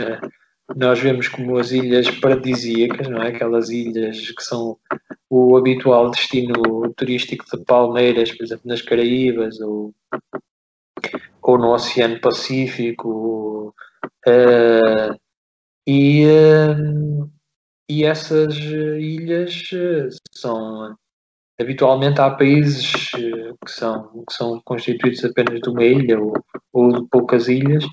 nós 0.76 1.00
vemos 1.00 1.28
como 1.28 1.58
as 1.58 1.72
ilhas 1.72 2.10
paradisíacas, 2.10 3.08
não 3.08 3.22
é? 3.22 3.28
Aquelas 3.28 3.70
ilhas 3.70 4.30
que 4.30 4.42
são 4.42 4.76
o 5.28 5.56
habitual 5.56 6.10
destino 6.10 6.54
turístico 6.96 7.44
de 7.56 7.64
palmeiras, 7.64 8.32
por 8.32 8.44
exemplo, 8.44 8.68
nas 8.68 8.82
Caraíbas 8.82 9.60
ou, 9.60 9.94
ou 11.42 11.58
no 11.58 11.72
Oceano 11.72 12.20
Pacífico. 12.20 13.74
Uh, 14.26 15.18
e, 15.86 16.26
uh, 16.26 17.30
e 17.88 18.04
essas 18.04 18.54
ilhas 18.56 19.70
são 20.32 20.96
habitualmente 21.60 22.20
há 22.20 22.30
países 22.30 22.90
que 23.10 23.70
são, 23.70 24.24
que 24.26 24.34
são 24.34 24.60
constituídos 24.64 25.22
apenas 25.24 25.60
de 25.60 25.68
uma 25.68 25.84
ilha 25.84 26.18
ou, 26.18 26.32
ou 26.72 26.92
de 26.92 27.08
poucas 27.08 27.48
ilhas 27.48 27.84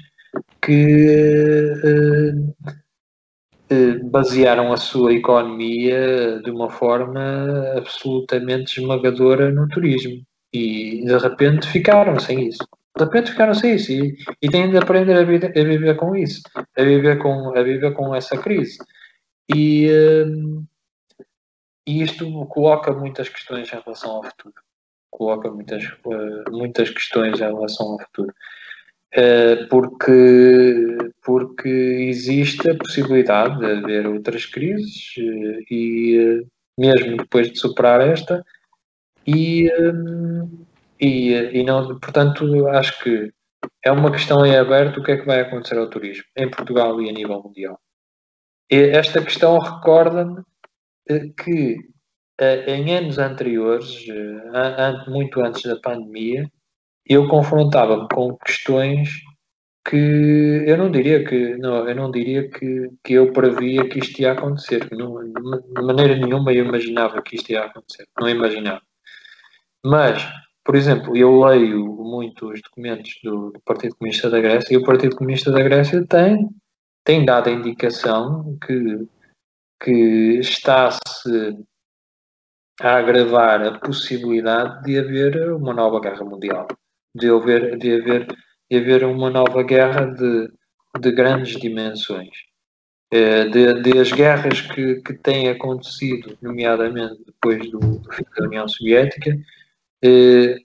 que, 0.61 1.73
uh, 1.83 2.55
eh, 3.69 3.97
basearam 4.03 4.71
a 4.71 4.77
sua 4.77 5.13
economia 5.13 6.41
de 6.41 6.49
uma 6.49 6.69
forma 6.69 7.73
absolutamente 7.75 8.79
esmagadora 8.79 9.51
no 9.51 9.67
turismo 9.67 10.23
e 10.53 11.03
de 11.05 11.17
repente 11.17 11.67
ficaram 11.67 12.17
sem 12.17 12.47
isso. 12.47 12.65
De 12.97 13.03
repente 13.03 13.31
ficaram 13.31 13.53
sem 13.53 13.75
isso 13.75 13.91
e, 13.91 14.17
e 14.41 14.49
têm 14.49 14.69
de 14.69 14.77
aprender 14.77 15.17
a 15.17 15.23
viver, 15.23 15.51
a 15.57 15.63
viver 15.63 15.95
com 15.97 16.15
isso, 16.15 16.41
a 16.55 16.81
viver 16.81 17.17
com, 17.19 17.57
a 17.57 17.61
viver 17.61 17.93
com 17.93 18.15
essa 18.15 18.37
crise. 18.37 18.77
E, 19.53 19.89
um, 20.25 20.65
e 21.85 22.01
isto 22.01 22.45
coloca 22.47 22.93
muitas 22.93 23.27
questões 23.27 23.67
em 23.67 23.79
relação 23.83 24.11
ao 24.11 24.23
futuro. 24.23 24.55
Coloca 25.11 25.51
muitas, 25.51 25.83
muitas 26.49 26.89
questões 26.89 27.39
em 27.39 27.43
relação 27.43 27.93
ao 27.93 27.99
futuro. 27.99 28.33
Uh, 29.15 29.67
porque, 29.69 30.97
porque 31.23 31.69
existe 31.69 32.69
a 32.69 32.75
possibilidade 32.75 33.57
de 33.57 33.65
haver 33.65 34.05
outras 34.05 34.45
crises 34.45 35.15
uh, 35.17 35.63
e 35.71 36.45
mesmo 36.77 37.17
depois 37.17 37.49
de 37.49 37.57
superar 37.57 38.01
esta 38.01 38.43
e, 39.25 39.71
um, 39.79 40.65
e, 40.99 41.33
e 41.33 41.63
não, 41.63 41.97
portanto 41.99 42.67
acho 42.67 43.01
que 43.01 43.31
é 43.83 43.91
uma 43.91 44.11
questão 44.11 44.45
em 44.45 44.55
aberto 44.55 44.99
o 44.99 45.03
que 45.03 45.11
é 45.11 45.17
que 45.17 45.25
vai 45.25 45.41
acontecer 45.41 45.77
ao 45.77 45.89
turismo 45.89 46.25
em 46.35 46.49
Portugal 46.49 47.01
e 47.01 47.09
a 47.09 47.13
nível 47.13 47.41
mundial. 47.41 47.79
Esta 48.69 49.23
questão 49.23 49.57
recorda-me 49.59 50.41
eh, 51.09 51.29
que 51.29 51.77
eh, 52.39 52.75
em 52.75 52.95
anos 52.95 53.17
anteriores, 53.17 54.05
eh, 54.09 55.09
muito 55.09 55.41
antes 55.41 55.63
da 55.63 55.77
pandemia, 55.77 56.51
eu 57.09 57.27
confrontava-me 57.27 58.07
com 58.09 58.35
questões 58.37 59.09
que 59.87 59.95
eu 60.67 60.77
não 60.77 60.91
diria 60.91 61.23
que 61.23 61.55
não, 61.57 61.87
eu 61.87 61.95
não 61.95 62.11
diria 62.11 62.49
que, 62.49 62.89
que 63.03 63.13
eu 63.13 63.31
previa 63.31 63.87
que 63.87 63.99
isto 63.99 64.21
ia 64.21 64.33
acontecer. 64.33 64.87
Não, 64.91 65.23
de 65.23 65.81
maneira 65.81 66.15
nenhuma 66.15 66.51
eu 66.51 66.65
imaginava 66.65 67.21
que 67.21 67.35
isto 67.35 67.51
ia 67.51 67.63
acontecer. 67.63 68.05
Não 68.19 68.27
imaginava. 68.27 68.81
Mas, 69.85 70.27
por 70.65 70.75
exemplo, 70.75 71.15
eu 71.15 71.39
leio 71.43 71.85
muito 71.85 72.49
os 72.51 72.61
documentos 72.61 73.17
do, 73.23 73.51
do 73.51 73.61
Partido 73.61 73.95
Comunista 73.95 74.29
da 74.29 74.41
Grécia 74.41 74.73
e 74.73 74.77
o 74.77 74.83
Partido 74.83 75.15
Comunista 75.15 75.51
da 75.51 75.63
Grécia 75.63 76.05
tem 76.05 76.49
tem 77.07 77.23
dado 77.23 77.47
a 77.47 77.53
indicação 77.53 78.57
que, 78.59 79.07
que 79.81 80.39
está-se 80.41 81.57
a 82.81 82.97
agravar 82.97 83.65
a 83.65 83.79
possibilidade 83.79 84.83
de 84.83 84.99
haver 84.99 85.53
uma 85.53 85.73
nova 85.73 86.01
guerra 86.01 86.25
mundial, 86.25 86.67
de 87.17 87.29
haver, 87.29 87.77
de 87.77 87.95
haver, 87.95 88.27
de 88.69 88.77
haver 88.77 89.03
uma 89.05 89.29
nova 89.29 89.63
guerra 89.63 90.05
de, 90.05 90.49
de 90.99 91.11
grandes 91.11 91.59
dimensões. 91.59 92.47
Eh, 93.11 93.45
de, 93.45 93.81
de, 93.81 93.99
as 93.99 94.11
guerras 94.11 94.61
que, 94.61 94.95
que 95.01 95.13
têm 95.13 95.49
acontecido, 95.49 96.37
nomeadamente 96.41 97.23
depois 97.25 97.69
do, 97.71 97.79
do 97.79 98.11
fim 98.11 98.25
da 98.37 98.45
União 98.45 98.67
Soviética, 98.67 99.37
eh, 100.03 100.57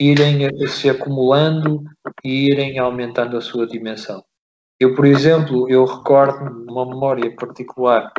irem 0.00 0.66
se 0.66 0.88
acumulando 0.88 1.84
e 2.24 2.50
irem 2.50 2.78
aumentando 2.78 3.36
a 3.36 3.40
sua 3.40 3.66
dimensão. 3.66 4.24
Eu, 4.80 4.94
por 4.94 5.04
exemplo, 5.04 5.70
eu 5.70 5.84
recordo 5.84 6.70
uma 6.70 6.86
memória 6.86 7.34
particular 7.36 8.12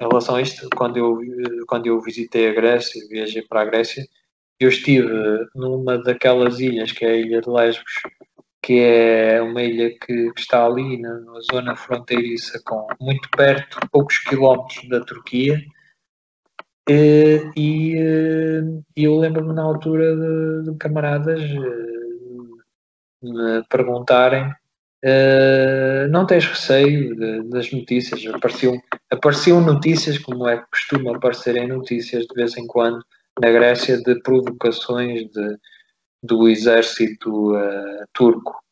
em 0.00 0.08
relação 0.08 0.36
a 0.36 0.42
isto, 0.42 0.68
quando 0.74 0.96
eu, 0.96 1.20
quando 1.66 1.86
eu 1.86 2.00
visitei 2.00 2.48
a 2.48 2.54
Grécia, 2.54 3.06
viajei 3.08 3.42
para 3.42 3.62
a 3.62 3.64
Grécia, 3.64 4.04
eu 4.58 4.68
estive 4.68 5.08
numa 5.54 5.98
daquelas 5.98 6.60
ilhas, 6.60 6.92
que 6.92 7.04
é 7.04 7.10
a 7.10 7.16
Ilha 7.16 7.40
de 7.40 7.50
Lesbos, 7.50 8.02
que 8.62 8.80
é 8.80 9.40
uma 9.40 9.62
ilha 9.62 9.90
que, 9.90 10.32
que 10.32 10.40
está 10.40 10.64
ali 10.64 11.00
na, 11.00 11.20
na, 11.20 11.40
zona 11.52 11.76
fronteiriça, 11.76 12.60
com, 12.64 12.86
muito 13.00 13.28
perto, 13.30 13.78
poucos 13.92 14.18
quilómetros 14.18 14.88
da 14.88 15.00
Turquia, 15.00 15.62
e, 16.88 17.42
e, 17.56 17.94
e 18.96 19.04
eu 19.04 19.16
lembro-me 19.16 19.52
na 19.52 19.62
altura 19.62 20.16
de, 20.16 20.70
de 20.70 20.78
camaradas 20.78 21.40
eh, 21.42 21.86
me 23.22 23.64
perguntarem 23.68 24.52
Uh, 25.04 26.08
não 26.08 26.26
tens 26.26 26.46
receio 26.46 27.14
das 27.48 27.70
notícias? 27.70 28.26
Apareciam, 28.34 28.82
apareciam 29.08 29.60
notícias, 29.60 30.18
como 30.18 30.48
é 30.48 30.58
que 30.58 30.64
costuma 30.70 31.14
aparecer 31.14 31.54
em 31.56 31.68
notícias 31.68 32.26
de 32.26 32.34
vez 32.34 32.56
em 32.56 32.66
quando, 32.66 33.04
na 33.40 33.50
Grécia, 33.50 33.98
de 33.98 34.20
provocações 34.22 35.30
de, 35.30 35.58
do 36.22 36.48
exército 36.48 37.54
uh, 37.54 38.06
turco 38.12 38.62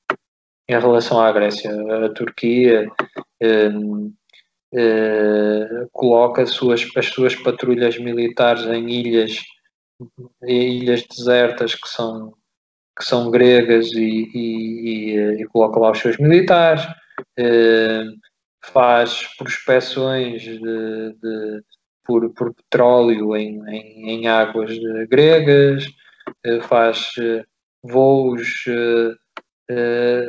em 0.69 0.79
relação 0.79 1.21
à 1.21 1.31
Grécia. 1.33 1.71
A 2.05 2.09
Turquia 2.11 2.89
uh, 3.43 4.15
coloca 5.93 6.43
as 6.43 6.51
suas, 6.51 6.85
as 6.97 7.07
suas 7.07 7.35
patrulhas 7.37 7.99
militares 7.99 8.65
em 8.67 8.89
ilhas, 8.89 9.39
ilhas 10.43 11.05
desertas 11.07 11.75
que 11.75 11.89
são 11.89 12.35
que 12.97 13.05
são 13.05 13.31
gregas 13.31 13.91
e, 13.93 14.31
e, 14.33 15.17
e, 15.17 15.43
e 15.43 15.47
coloca 15.47 15.81
lá 15.81 15.91
os 15.91 15.99
seus 15.99 16.17
militares, 16.19 16.87
eh, 17.37 18.05
faz 18.63 19.27
prospeções 19.37 20.43
de, 20.43 20.59
de, 20.59 21.63
por, 22.05 22.31
por, 22.35 22.55
petróleo 22.55 23.37
em, 23.37 23.61
em, 23.69 24.11
em 24.11 24.27
águas 24.27 24.71
gregas, 25.09 25.87
eh, 26.45 26.61
faz 26.63 27.13
eh, 27.19 27.45
voos 27.83 28.65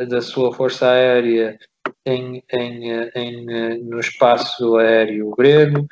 da 0.08 0.22
sua 0.22 0.54
força 0.54 0.90
aérea 0.90 1.60
em, 2.06 2.42
em, 2.50 3.84
no 3.84 4.00
espaço 4.00 4.78
aéreo 4.78 5.32
grego 5.32 5.86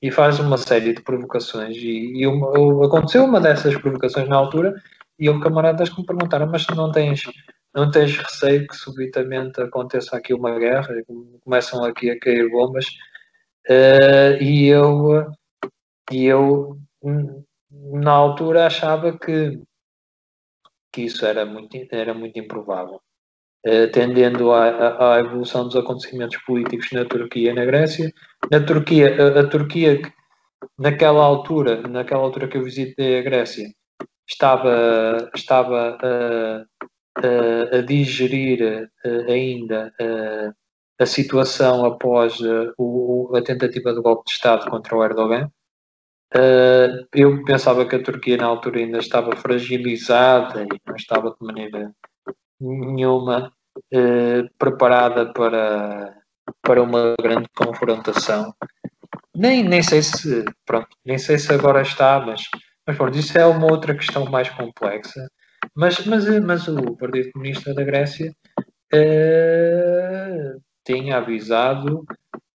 e 0.00 0.10
faz 0.10 0.38
uma 0.38 0.56
série 0.56 0.94
de 0.94 1.02
provocações. 1.02 1.76
E, 1.76 2.20
e 2.20 2.26
uma, 2.26 2.86
aconteceu 2.86 3.24
uma 3.24 3.40
dessas 3.40 3.76
provocações 3.76 4.28
na 4.28 4.36
altura 4.36 4.74
e 5.18 5.28
houve 5.28 5.42
camaradas 5.42 5.88
que 5.88 6.00
me 6.00 6.06
perguntaram, 6.06 6.46
mas 6.46 6.66
não 6.68 6.92
tens, 6.92 7.22
não 7.74 7.90
tens 7.90 8.16
receio 8.16 8.66
que 8.66 8.76
subitamente 8.76 9.60
aconteça 9.60 10.16
aqui 10.16 10.34
uma 10.34 10.58
guerra, 10.58 10.94
começam 11.42 11.84
aqui 11.84 12.10
a 12.10 12.18
cair 12.18 12.50
bombas, 12.50 12.86
uh, 13.68 14.42
e 14.42 14.68
eu, 14.68 15.32
e 16.12 16.24
eu 16.26 16.78
na 17.70 18.12
altura 18.12 18.66
achava 18.66 19.18
que, 19.18 19.60
que 20.92 21.02
isso 21.02 21.24
era 21.26 21.44
muito, 21.44 21.76
era 21.90 22.14
muito 22.14 22.38
improvável. 22.38 23.00
Uh, 23.66 23.90
tendendo 23.90 24.52
à, 24.52 25.14
à, 25.14 25.18
evolução 25.18 25.64
dos 25.64 25.74
acontecimentos 25.74 26.36
políticos 26.44 26.86
na 26.92 27.04
Turquia 27.04 27.50
e 27.50 27.54
na 27.54 27.64
Grécia. 27.64 28.12
Na 28.50 28.64
Turquia, 28.64 29.16
a, 29.20 29.40
a 29.40 29.48
Turquia, 29.48 30.00
naquela 30.78 31.24
altura, 31.24 31.82
naquela 31.88 32.22
altura 32.22 32.46
que 32.46 32.56
eu 32.56 32.62
visitei 32.62 33.18
a 33.18 33.22
Grécia, 33.22 33.68
estava, 34.28 35.30
estava 35.34 35.98
a, 36.00 37.80
digerir 37.86 38.88
ainda 39.28 39.92
a, 40.98 41.06
situação 41.06 41.84
após 41.84 42.38
o, 42.78 43.32
a 43.34 43.42
tentativa 43.42 43.92
de 43.92 44.00
golpe 44.00 44.24
de 44.26 44.32
Estado 44.32 44.70
contra 44.70 44.96
o 44.96 45.04
Erdogan. 45.04 45.50
eu 47.14 47.44
pensava 47.44 47.86
que 47.86 47.96
a 47.96 48.02
Turquia 48.02 48.36
na 48.36 48.46
altura 48.46 48.78
ainda 48.78 48.98
estava 48.98 49.34
fragilizada 49.36 50.62
e 50.62 50.80
não 50.86 50.96
estava 50.96 51.30
de 51.30 51.46
maneira 51.46 51.92
nenhuma 52.60 53.52
preparada 54.58 55.32
para, 55.32 56.16
para 56.62 56.82
uma 56.82 57.14
grande 57.20 57.48
confrontação. 57.56 58.54
Nem, 59.34 59.62
nem 59.62 59.82
sei 59.82 60.02
se 60.02 60.44
pronto, 60.64 60.88
nem 61.04 61.18
sei 61.18 61.38
se 61.38 61.52
agora 61.52 61.82
está, 61.82 62.20
mas 62.20 62.42
mas 62.86 62.96
pronto, 62.96 63.18
isso 63.18 63.36
é 63.36 63.44
uma 63.44 63.66
outra 63.66 63.94
questão 63.94 64.24
mais 64.26 64.48
complexa. 64.50 65.28
Mas, 65.74 66.04
mas, 66.06 66.24
mas 66.44 66.68
o 66.68 66.96
Partido 66.96 67.32
Comunista 67.32 67.74
da 67.74 67.82
Grécia 67.82 68.32
tinha 70.86 71.18
avisado 71.18 72.06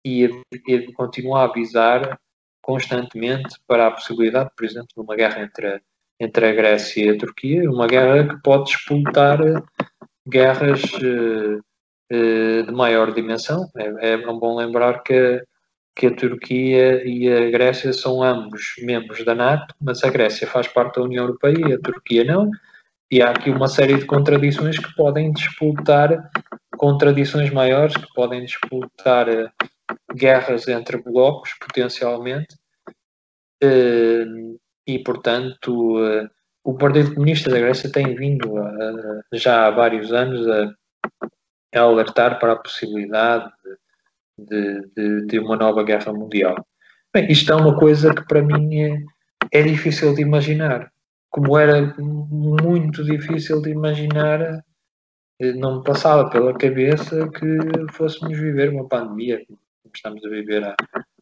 e, 0.05 0.29
e 0.67 0.93
continua 0.93 1.41
a 1.41 1.45
avisar 1.45 2.17
constantemente 2.61 3.55
para 3.67 3.87
a 3.87 3.91
possibilidade, 3.91 4.51
por 4.55 4.65
exemplo, 4.65 4.89
de 4.95 5.01
uma 5.01 5.15
guerra 5.15 5.41
entre, 5.41 5.81
entre 6.19 6.47
a 6.47 6.53
Grécia 6.53 7.05
e 7.05 7.09
a 7.09 7.17
Turquia, 7.17 7.69
uma 7.69 7.87
guerra 7.87 8.27
que 8.27 8.41
pode 8.43 8.65
disputar 8.65 9.39
guerras 10.27 10.83
uh, 10.83 11.57
uh, 11.57 12.63
de 12.63 12.71
maior 12.71 13.11
dimensão. 13.13 13.67
É, 13.75 14.13
é 14.13 14.17
bom 14.17 14.55
lembrar 14.55 15.01
que 15.03 15.43
que 15.99 16.07
a 16.07 16.15
Turquia 16.15 17.05
e 17.05 17.27
a 17.27 17.51
Grécia 17.51 17.91
são 17.91 18.23
ambos 18.23 18.75
membros 18.79 19.25
da 19.25 19.35
NATO, 19.35 19.75
mas 19.81 20.01
a 20.01 20.09
Grécia 20.09 20.47
faz 20.47 20.65
parte 20.65 20.95
da 20.95 21.01
União 21.03 21.25
Europeia 21.25 21.57
e 21.67 21.73
a 21.73 21.79
Turquia 21.79 22.23
não. 22.23 22.49
E 23.11 23.21
há 23.21 23.31
aqui 23.31 23.49
uma 23.49 23.67
série 23.67 23.97
de 23.97 24.05
contradições 24.05 24.77
que 24.77 24.93
podem 24.95 25.31
disputar, 25.31 26.29
contradições 26.77 27.49
maiores, 27.51 27.95
que 27.95 28.13
podem 28.13 28.45
disputar 28.45 29.27
uh, 29.27 29.49
guerras 30.15 30.67
entre 30.67 30.97
blocos, 31.01 31.53
potencialmente. 31.59 32.55
Uh, 33.63 34.59
e, 34.85 34.99
portanto, 34.99 35.97
uh, 35.97 36.29
o 36.63 36.75
Partido 36.75 37.13
Comunista 37.13 37.49
da 37.49 37.59
Grécia 37.59 37.91
tem 37.91 38.15
vindo 38.15 38.53
já 39.33 39.67
há 39.67 39.71
vários 39.71 40.13
anos 40.13 40.47
a, 40.47 40.73
alertar 41.75 42.39
para 42.39 42.53
a 42.53 42.57
possibilidade 42.57 43.45
de 43.63 43.79
de, 44.45 44.81
de, 44.95 45.25
de, 45.25 45.39
uma 45.39 45.55
nova 45.55 45.83
guerra 45.83 46.13
mundial. 46.13 46.65
Bem, 47.13 47.29
isto 47.31 47.51
é 47.51 47.55
uma 47.55 47.77
coisa 47.77 48.13
que 48.13 48.25
para 48.25 48.41
mim 48.41 48.81
é, 48.81 49.03
é 49.51 49.63
difícil 49.63 50.13
de 50.13 50.21
imaginar. 50.21 50.91
Como 51.29 51.57
era 51.57 51.93
muito 51.97 53.03
difícil 53.03 53.61
de 53.61 53.69
imaginar, 53.69 54.63
eh, 55.39 55.53
não 55.53 55.77
me 55.77 55.83
passava 55.83 56.29
pela 56.29 56.57
cabeça 56.57 57.29
que 57.29 57.91
fôssemos 57.93 58.37
viver 58.37 58.69
uma 58.69 58.87
pandemia, 58.87 59.43
como 59.47 59.59
estamos 59.93 60.25
a 60.25 60.29
viver 60.29 60.63
há, 60.65 60.75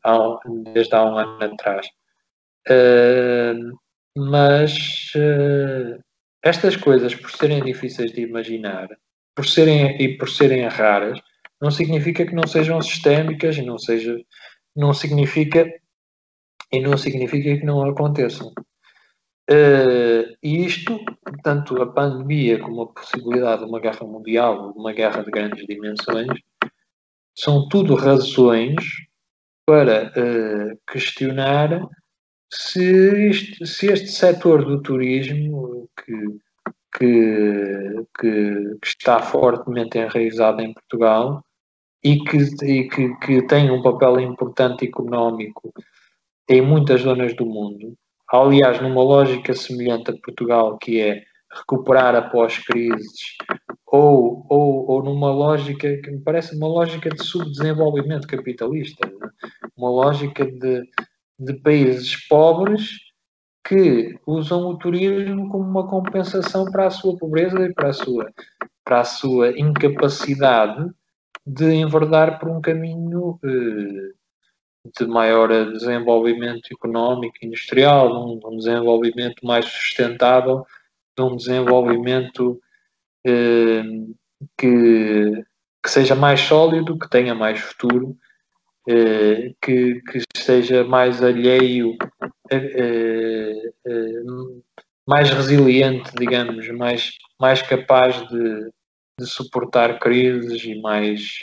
há, 0.03 0.39
desde 0.73 0.95
há 0.95 1.03
um 1.05 1.17
ano 1.17 1.43
atrás. 1.43 1.87
Uh, 2.69 3.77
mas 4.17 5.11
uh, 5.15 6.03
estas 6.43 6.75
coisas, 6.75 7.13
por 7.15 7.31
serem 7.31 7.63
difíceis 7.63 8.11
de 8.11 8.21
imaginar, 8.21 8.89
por 9.35 9.45
serem 9.45 10.01
e 10.01 10.17
por 10.17 10.29
serem 10.29 10.67
raras, 10.67 11.19
não 11.61 11.71
significa 11.71 12.25
que 12.25 12.33
não 12.35 12.47
sejam 12.47 12.81
sistémicas 12.81 13.57
e 13.57 13.61
não 13.61 13.77
seja, 13.77 14.19
não 14.75 14.93
significa 14.93 15.71
e 16.71 16.79
não 16.79 16.97
significa 16.97 17.57
que 17.57 17.65
não 17.65 17.83
aconteçam. 17.83 18.51
Uh, 19.49 20.35
e 20.43 20.65
isto, 20.65 20.99
tanto 21.41 21.81
a 21.81 21.85
pandemia 21.85 22.59
como 22.59 22.81
a 22.81 22.87
possibilidade 22.87 23.63
de 23.63 23.69
uma 23.69 23.79
guerra 23.79 24.05
mundial, 24.05 24.73
de 24.73 24.79
uma 24.79 24.91
guerra 24.91 25.23
de 25.23 25.31
grandes 25.31 25.65
dimensões, 25.65 26.27
são 27.33 27.67
tudo 27.69 27.95
razões 27.95 28.75
para 29.65 30.11
uh, 30.11 30.91
questionar 30.91 31.87
se, 32.51 33.29
isto, 33.29 33.65
se 33.65 33.87
este 33.87 34.07
setor 34.07 34.65
do 34.65 34.81
turismo, 34.81 35.89
que, 35.95 36.13
que, 36.97 38.05
que, 38.19 38.77
que, 38.81 38.87
está 38.87 39.19
fortemente 39.21 39.97
enraizado 39.97 40.61
em 40.61 40.73
Portugal 40.73 41.43
e 42.03 42.19
que, 42.19 42.37
e 42.65 42.89
que, 42.89 43.15
que 43.17 43.47
tem 43.47 43.69
um 43.69 43.81
papel 43.81 44.19
importante 44.19 44.85
económico 44.85 45.73
em 46.49 46.61
muitas 46.61 47.01
zonas 47.01 47.35
do 47.35 47.45
mundo, 47.45 47.97
aliás, 48.31 48.81
numa 48.81 49.03
lógica 49.03 49.53
semelhante 49.53 50.11
a 50.11 50.17
Portugal, 50.23 50.77
que 50.77 50.99
é 51.01 51.23
recuperar 51.51 52.15
após 52.15 52.57
crises, 52.59 53.37
ou, 53.85 54.45
ou, 54.49 54.89
ou 54.89 55.03
numa 55.03 55.31
lógica 55.31 55.97
que 55.97 56.11
me 56.11 56.19
parece 56.19 56.55
uma 56.55 56.67
lógica 56.67 57.09
de 57.09 57.23
subdesenvolvimento 57.23 58.27
capitalista, 58.27 59.09
uma 59.75 59.89
lógica 59.89 60.45
de, 60.45 60.83
de 61.39 61.53
países 61.61 62.27
pobres 62.27 62.89
que 63.67 64.17
usam 64.25 64.67
o 64.67 64.77
turismo 64.77 65.49
como 65.49 65.63
uma 65.63 65.87
compensação 65.87 66.65
para 66.65 66.87
a 66.87 66.91
sua 66.91 67.17
pobreza 67.17 67.59
e 67.65 67.73
para 67.73 67.89
a 67.89 67.93
sua, 67.93 68.31
para 68.83 69.01
a 69.01 69.05
sua 69.05 69.57
incapacidade 69.59 70.89
de 71.45 71.73
enverdar 71.73 72.39
por 72.39 72.49
um 72.49 72.61
caminho 72.61 73.39
eh, 73.43 74.13
de 74.97 75.05
maior 75.05 75.49
desenvolvimento 75.71 76.69
económico 76.71 77.37
industrial, 77.41 78.27
um, 78.27 78.39
um, 78.43 78.57
desenvolvimento 78.57 79.45
mais 79.45 79.65
sustentável, 79.65 80.65
um 81.19 81.35
desenvolvimento 81.35 82.59
eh, 83.25 83.83
que, 84.57 85.43
que 85.83 85.89
seja 85.89 86.15
mais 86.15 86.39
sólido, 86.39 86.97
que 86.97 87.09
tenha 87.09 87.33
mais 87.33 87.59
futuro 87.59 88.17
eh, 88.87 89.53
que, 89.61 90.01
que 90.01 90.23
esteja 90.33 90.85
mais 90.85 91.21
alheio, 91.21 91.97
eh, 92.49 93.73
eh, 93.85 94.23
mais 95.05 95.29
resiliente, 95.29 96.09
digamos, 96.17 96.69
mais, 96.69 97.11
mais 97.39 97.61
capaz 97.61 98.25
de, 98.29 98.71
de 99.19 99.25
suportar 99.25 99.99
crises 99.99 100.63
e 100.63 100.79
mais, 100.79 101.41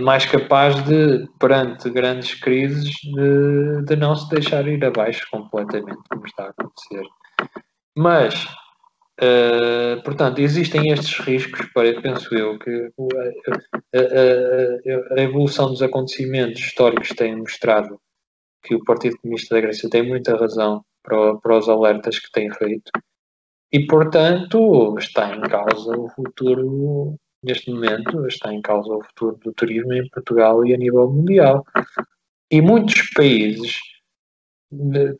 mais 0.00 0.24
capaz 0.24 0.82
de, 0.84 1.28
perante 1.38 1.90
grandes 1.90 2.34
crises, 2.34 2.90
de, 3.02 3.84
de 3.84 3.96
não 3.96 4.14
se 4.16 4.28
deixar 4.28 4.66
ir 4.68 4.84
abaixo 4.84 5.26
completamente, 5.30 6.02
como 6.08 6.26
está 6.26 6.44
a 6.44 6.50
acontecer. 6.50 7.06
Mas 7.96 8.46
Uh, 9.22 10.02
portanto, 10.02 10.40
existem 10.40 10.90
estes 10.90 11.20
riscos, 11.20 11.66
para, 11.72 12.00
penso 12.02 12.34
eu, 12.34 12.58
que 12.58 12.90
a, 13.94 13.98
a, 13.98 15.20
a, 15.20 15.22
evolução 15.22 15.68
dos 15.68 15.82
acontecimentos 15.82 16.60
históricos 16.60 17.10
tem 17.10 17.36
mostrado 17.36 18.00
que 18.64 18.74
o 18.74 18.82
Partido 18.82 19.16
Comunista 19.18 19.54
da 19.54 19.60
Grécia 19.60 19.88
tem 19.88 20.02
muita 20.02 20.36
razão 20.36 20.84
para, 21.00 21.36
para 21.36 21.58
os 21.58 21.68
alertas 21.68 22.18
que 22.18 22.32
tem 22.32 22.50
feito 22.54 22.90
e, 23.72 23.86
portanto, 23.86 24.96
está 24.98 25.34
em 25.34 25.42
causa 25.42 25.96
o 25.96 26.08
futuro, 26.10 27.16
neste 27.44 27.70
momento, 27.70 28.26
está 28.26 28.52
em 28.52 28.60
causa 28.60 28.88
o 28.88 29.02
futuro 29.04 29.38
do 29.44 29.52
turismo 29.52 29.92
em 29.92 30.08
Portugal 30.08 30.64
e 30.64 30.74
a 30.74 30.76
nível 30.76 31.10
mundial. 31.10 31.64
E 32.50 32.60
muitos 32.60 33.10
países 33.14 33.78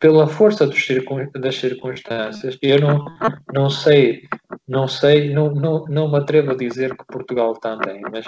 pela 0.00 0.26
força 0.26 0.66
dos, 0.66 0.87
das 1.34 1.56
circunstâncias, 1.56 2.58
eu 2.60 2.80
não, 2.80 3.04
não 3.52 3.70
sei, 3.70 4.26
não 4.66 4.88
sei, 4.88 5.32
não, 5.32 5.54
não, 5.54 5.84
não 5.87 6.10
me 6.10 6.18
atrevo 6.18 6.52
a 6.52 6.56
dizer 6.56 6.96
que 6.96 7.04
Portugal 7.06 7.54
também, 7.54 8.00
mas, 8.10 8.24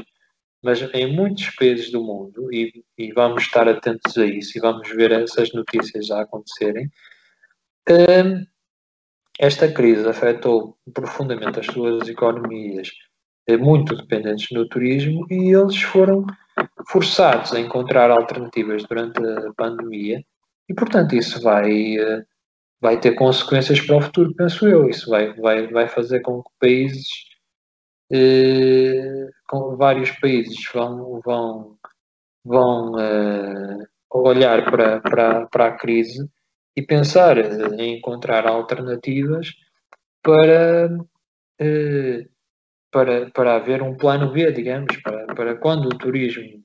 mas 0.62 0.82
em 0.94 1.12
muitos 1.12 1.50
países 1.56 1.90
do 1.90 2.02
mundo, 2.02 2.52
e, 2.52 2.84
e 2.96 3.12
vamos 3.12 3.42
estar 3.42 3.68
atentos 3.68 4.16
a 4.16 4.26
isso 4.26 4.56
e 4.56 4.60
vamos 4.60 4.88
ver 4.90 5.12
essas 5.12 5.52
notícias 5.52 6.06
já 6.06 6.20
acontecerem, 6.20 6.88
hum, 7.88 8.46
esta 9.38 9.70
crise 9.70 10.08
afetou 10.08 10.78
profundamente 10.94 11.60
as 11.60 11.66
suas 11.66 12.08
economias 12.08 12.90
muito 13.56 13.94
dependentes 13.94 14.48
do 14.50 14.68
turismo 14.68 15.26
e 15.30 15.54
eles 15.54 15.80
foram 15.82 16.26
forçados 16.88 17.52
a 17.52 17.60
encontrar 17.60 18.10
alternativas 18.10 18.82
durante 18.84 19.20
a 19.24 19.52
pandemia 19.56 20.24
e, 20.68 20.74
portanto, 20.74 21.14
isso 21.14 21.40
vai, 21.42 21.96
eh, 21.96 22.24
vai 22.80 22.98
ter 23.00 23.12
consequências 23.14 23.80
para 23.80 23.96
o 23.96 24.00
futuro, 24.00 24.34
penso 24.34 24.66
eu. 24.66 24.88
Isso 24.88 25.10
vai, 25.10 25.32
vai, 25.34 25.66
vai 25.68 25.88
fazer 25.88 26.20
com 26.20 26.42
que 26.42 26.50
países, 26.60 27.06
eh, 28.12 29.28
com 29.48 29.76
vários 29.76 30.10
países 30.12 30.58
vão, 30.72 31.20
vão, 31.24 31.78
vão 32.44 32.98
eh, 33.00 33.86
olhar 34.10 34.64
para, 34.64 35.00
para, 35.00 35.46
para 35.46 35.66
a 35.68 35.72
crise 35.78 36.28
e 36.76 36.82
pensar 36.82 37.38
eh, 37.38 37.76
em 37.78 37.98
encontrar 37.98 38.46
alternativas 38.46 39.52
para, 40.22 40.88
eh, 41.60 42.26
para, 42.96 43.30
para 43.30 43.56
haver 43.56 43.82
um 43.82 43.94
plano 43.94 44.32
B, 44.32 44.50
digamos, 44.50 44.96
para, 45.02 45.26
para 45.26 45.54
quando 45.56 45.84
o 45.84 45.98
turismo 45.98 46.64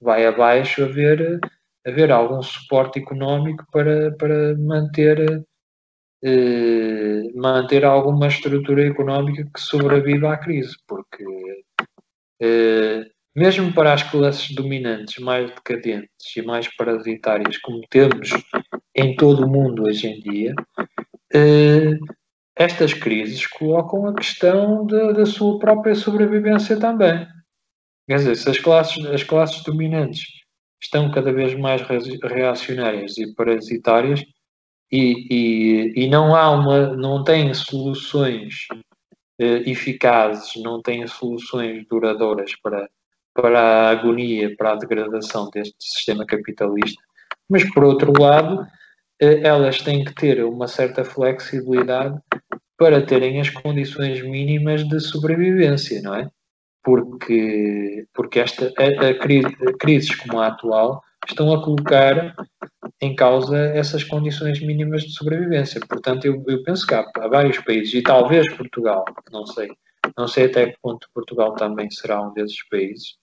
vai 0.00 0.26
abaixo, 0.26 0.82
haver 0.82 1.38
haver 1.86 2.10
algum 2.10 2.42
suporte 2.42 2.98
económico 2.98 3.64
para, 3.70 4.10
para 4.16 4.56
manter, 4.58 5.44
eh, 6.24 7.22
manter 7.36 7.84
alguma 7.84 8.26
estrutura 8.26 8.84
económica 8.84 9.44
que 9.44 9.60
sobreviva 9.60 10.32
à 10.32 10.36
crise, 10.36 10.74
porque 10.84 11.24
eh, 12.42 13.08
mesmo 13.32 13.72
para 13.72 13.92
as 13.92 14.02
classes 14.02 14.52
dominantes 14.52 15.22
mais 15.22 15.48
decadentes 15.54 16.36
e 16.36 16.42
mais 16.42 16.66
parasitárias, 16.74 17.56
como 17.58 17.82
temos 17.88 18.30
em 18.96 19.14
todo 19.14 19.46
o 19.46 19.48
mundo 19.48 19.84
hoje 19.84 20.08
em 20.08 20.18
dia, 20.18 20.54
eh, 21.32 21.96
estas 22.56 22.94
crises 22.94 23.46
colocam 23.46 24.06
a 24.06 24.14
questão 24.14 24.86
da, 24.86 25.12
da 25.12 25.26
sua 25.26 25.58
própria 25.58 25.94
sobrevivência 25.94 26.78
também. 26.78 27.26
Quer 28.08 28.16
dizer, 28.16 28.36
se 28.36 28.48
as 28.48 28.58
classes, 28.58 29.04
as 29.06 29.22
classes 29.22 29.62
dominantes 29.62 30.22
estão 30.82 31.10
cada 31.10 31.32
vez 31.32 31.54
mais 31.54 31.82
reacionárias 32.22 33.18
e 33.18 33.34
parasitárias 33.34 34.22
e, 34.90 35.26
e, 35.30 36.04
e 36.04 36.08
não 36.08 36.34
há 36.34 36.50
uma, 36.50 36.96
não 36.96 37.24
têm 37.24 37.52
soluções 37.52 38.66
eh, 39.38 39.70
eficazes, 39.70 40.52
não 40.62 40.80
têm 40.80 41.06
soluções 41.06 41.84
duradouras 41.88 42.54
para, 42.62 42.88
para 43.34 43.60
a 43.60 43.90
agonia, 43.90 44.54
para 44.56 44.72
a 44.72 44.76
degradação 44.76 45.50
deste 45.50 45.74
sistema 45.78 46.24
capitalista, 46.24 47.02
mas 47.48 47.68
por 47.72 47.84
outro 47.84 48.12
lado, 48.18 48.66
eh, 49.20 49.40
elas 49.42 49.82
têm 49.82 50.04
que 50.04 50.14
ter 50.14 50.44
uma 50.44 50.68
certa 50.68 51.04
flexibilidade 51.04 52.18
para 52.78 53.04
terem 53.04 53.40
as 53.40 53.50
condições 53.50 54.22
mínimas 54.22 54.86
de 54.86 55.00
sobrevivência, 55.00 56.00
não 56.02 56.14
é? 56.14 56.30
porque, 56.86 58.06
porque 58.14 58.38
esta, 58.38 58.72
a, 58.78 59.08
a 59.08 59.18
crise, 59.18 59.48
crises 59.80 60.14
como 60.14 60.38
a 60.38 60.46
atual 60.46 61.02
estão 61.28 61.52
a 61.52 61.60
colocar 61.60 62.36
em 63.00 63.12
causa 63.16 63.58
essas 63.58 64.04
condições 64.04 64.60
mínimas 64.60 65.02
de 65.02 65.12
sobrevivência. 65.12 65.80
Portanto, 65.80 66.26
eu, 66.26 66.44
eu 66.46 66.62
penso 66.62 66.86
que 66.86 66.94
há, 66.94 67.04
há, 67.16 67.26
vários 67.26 67.58
países, 67.58 67.92
e 67.92 68.02
talvez 68.02 68.48
Portugal, 68.56 69.04
não 69.32 69.44
sei, 69.44 69.68
não 70.16 70.28
sei 70.28 70.44
até 70.44 70.70
que 70.70 70.78
ponto 70.80 71.10
Portugal 71.12 71.56
também 71.56 71.90
será 71.90 72.22
um 72.22 72.32
desses 72.32 72.64
países, 72.68 73.16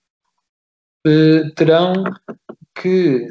eh, 1.08 1.50
terão 1.56 2.04
que 2.76 3.30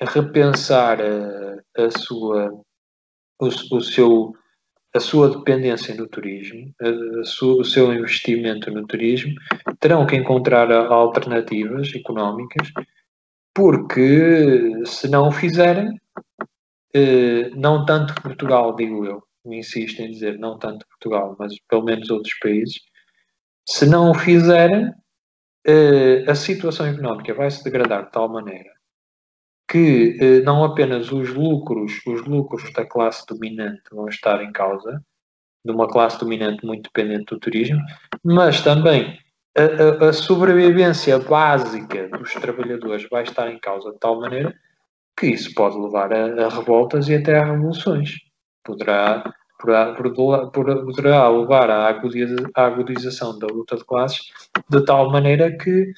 eh, 0.00 0.04
repensar 0.06 1.00
a, 1.02 1.84
a 1.84 1.90
sua, 1.90 2.52
o, 3.40 3.46
o, 3.48 3.80
seu, 3.80 4.36
a 4.94 5.00
sua 5.00 5.30
dependência 5.30 5.94
no 5.94 6.06
turismo, 6.06 6.72
o 7.42 7.64
seu 7.64 7.92
investimento 7.92 8.70
no 8.70 8.86
turismo, 8.86 9.34
terão 9.80 10.06
que 10.06 10.16
encontrar 10.16 10.70
alternativas 10.70 11.94
económicas, 11.94 12.68
porque 13.54 14.84
se 14.84 15.08
não 15.08 15.28
o 15.28 15.32
fizerem, 15.32 15.98
eh, 16.94 17.50
não 17.56 17.84
tanto 17.86 18.14
Portugal, 18.20 18.76
digo 18.76 19.06
eu, 19.06 19.22
insisto 19.46 20.00
em 20.02 20.10
dizer 20.10 20.38
não 20.38 20.58
tanto 20.58 20.86
Portugal, 20.88 21.36
mas 21.38 21.54
pelo 21.68 21.84
menos 21.84 22.10
outros 22.10 22.34
países, 22.38 22.80
se 23.66 23.86
não 23.86 24.10
o 24.10 24.14
fizerem, 24.14 24.92
eh, 25.66 26.24
a 26.28 26.34
situação 26.34 26.86
económica 26.86 27.34
vai 27.34 27.50
se 27.50 27.64
degradar 27.64 28.06
de 28.06 28.12
tal 28.12 28.28
maneira 28.28 28.71
que 29.72 30.18
eh, 30.20 30.40
não 30.42 30.62
apenas 30.62 31.10
os 31.10 31.30
lucros, 31.30 31.94
os 32.06 32.22
lucros 32.26 32.70
da 32.74 32.84
classe 32.84 33.24
dominante 33.26 33.80
vão 33.90 34.06
estar 34.06 34.44
em 34.44 34.52
causa, 34.52 35.02
de 35.64 35.72
uma 35.72 35.88
classe 35.88 36.20
dominante 36.20 36.66
muito 36.66 36.90
dependente 36.94 37.34
do 37.34 37.40
turismo, 37.40 37.80
mas 38.22 38.60
também 38.60 39.18
a, 39.56 40.04
a, 40.04 40.08
a, 40.10 40.12
sobrevivência 40.12 41.18
básica 41.18 42.06
dos 42.10 42.34
trabalhadores 42.34 43.08
vai 43.08 43.22
estar 43.22 43.50
em 43.50 43.58
causa 43.58 43.92
de 43.92 43.98
tal 43.98 44.20
maneira 44.20 44.54
que 45.18 45.28
isso 45.28 45.54
pode 45.54 45.78
levar 45.78 46.12
a, 46.12 46.44
a 46.44 46.48
revoltas 46.50 47.08
e 47.08 47.14
até 47.14 47.38
a 47.38 47.44
revoluções. 47.46 48.10
Poderá, 48.62 49.24
poderá, 49.58 49.94
poderá 49.94 51.28
levar 51.30 51.70
à, 51.70 51.88
agudiza, 51.88 52.36
à 52.54 52.66
agudização 52.66 53.38
da 53.38 53.46
luta 53.46 53.76
de 53.76 53.86
classes 53.86 54.20
de 54.68 54.84
tal 54.84 55.10
maneira 55.10 55.50
que 55.56 55.94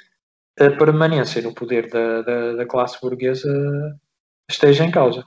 a 0.59 0.71
permanência 0.71 1.43
no 1.43 1.55
poder 1.55 1.89
da, 1.91 2.23
da, 2.23 2.53
da 2.55 2.67
classe 2.67 3.01
burguesa 3.01 3.49
esteja 4.49 4.85
em 4.85 4.91
causa. 4.91 5.25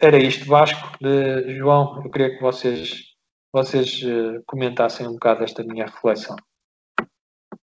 Era 0.00 0.18
isto, 0.18 0.46
Vasco. 0.46 0.96
De, 1.00 1.56
João, 1.56 2.02
eu 2.04 2.10
queria 2.10 2.34
que 2.34 2.40
vocês, 2.42 3.14
vocês 3.52 4.02
uh, 4.02 4.42
comentassem 4.46 5.06
um 5.06 5.12
bocado 5.12 5.44
esta 5.44 5.62
minha 5.62 5.86
reflexão. 5.86 6.36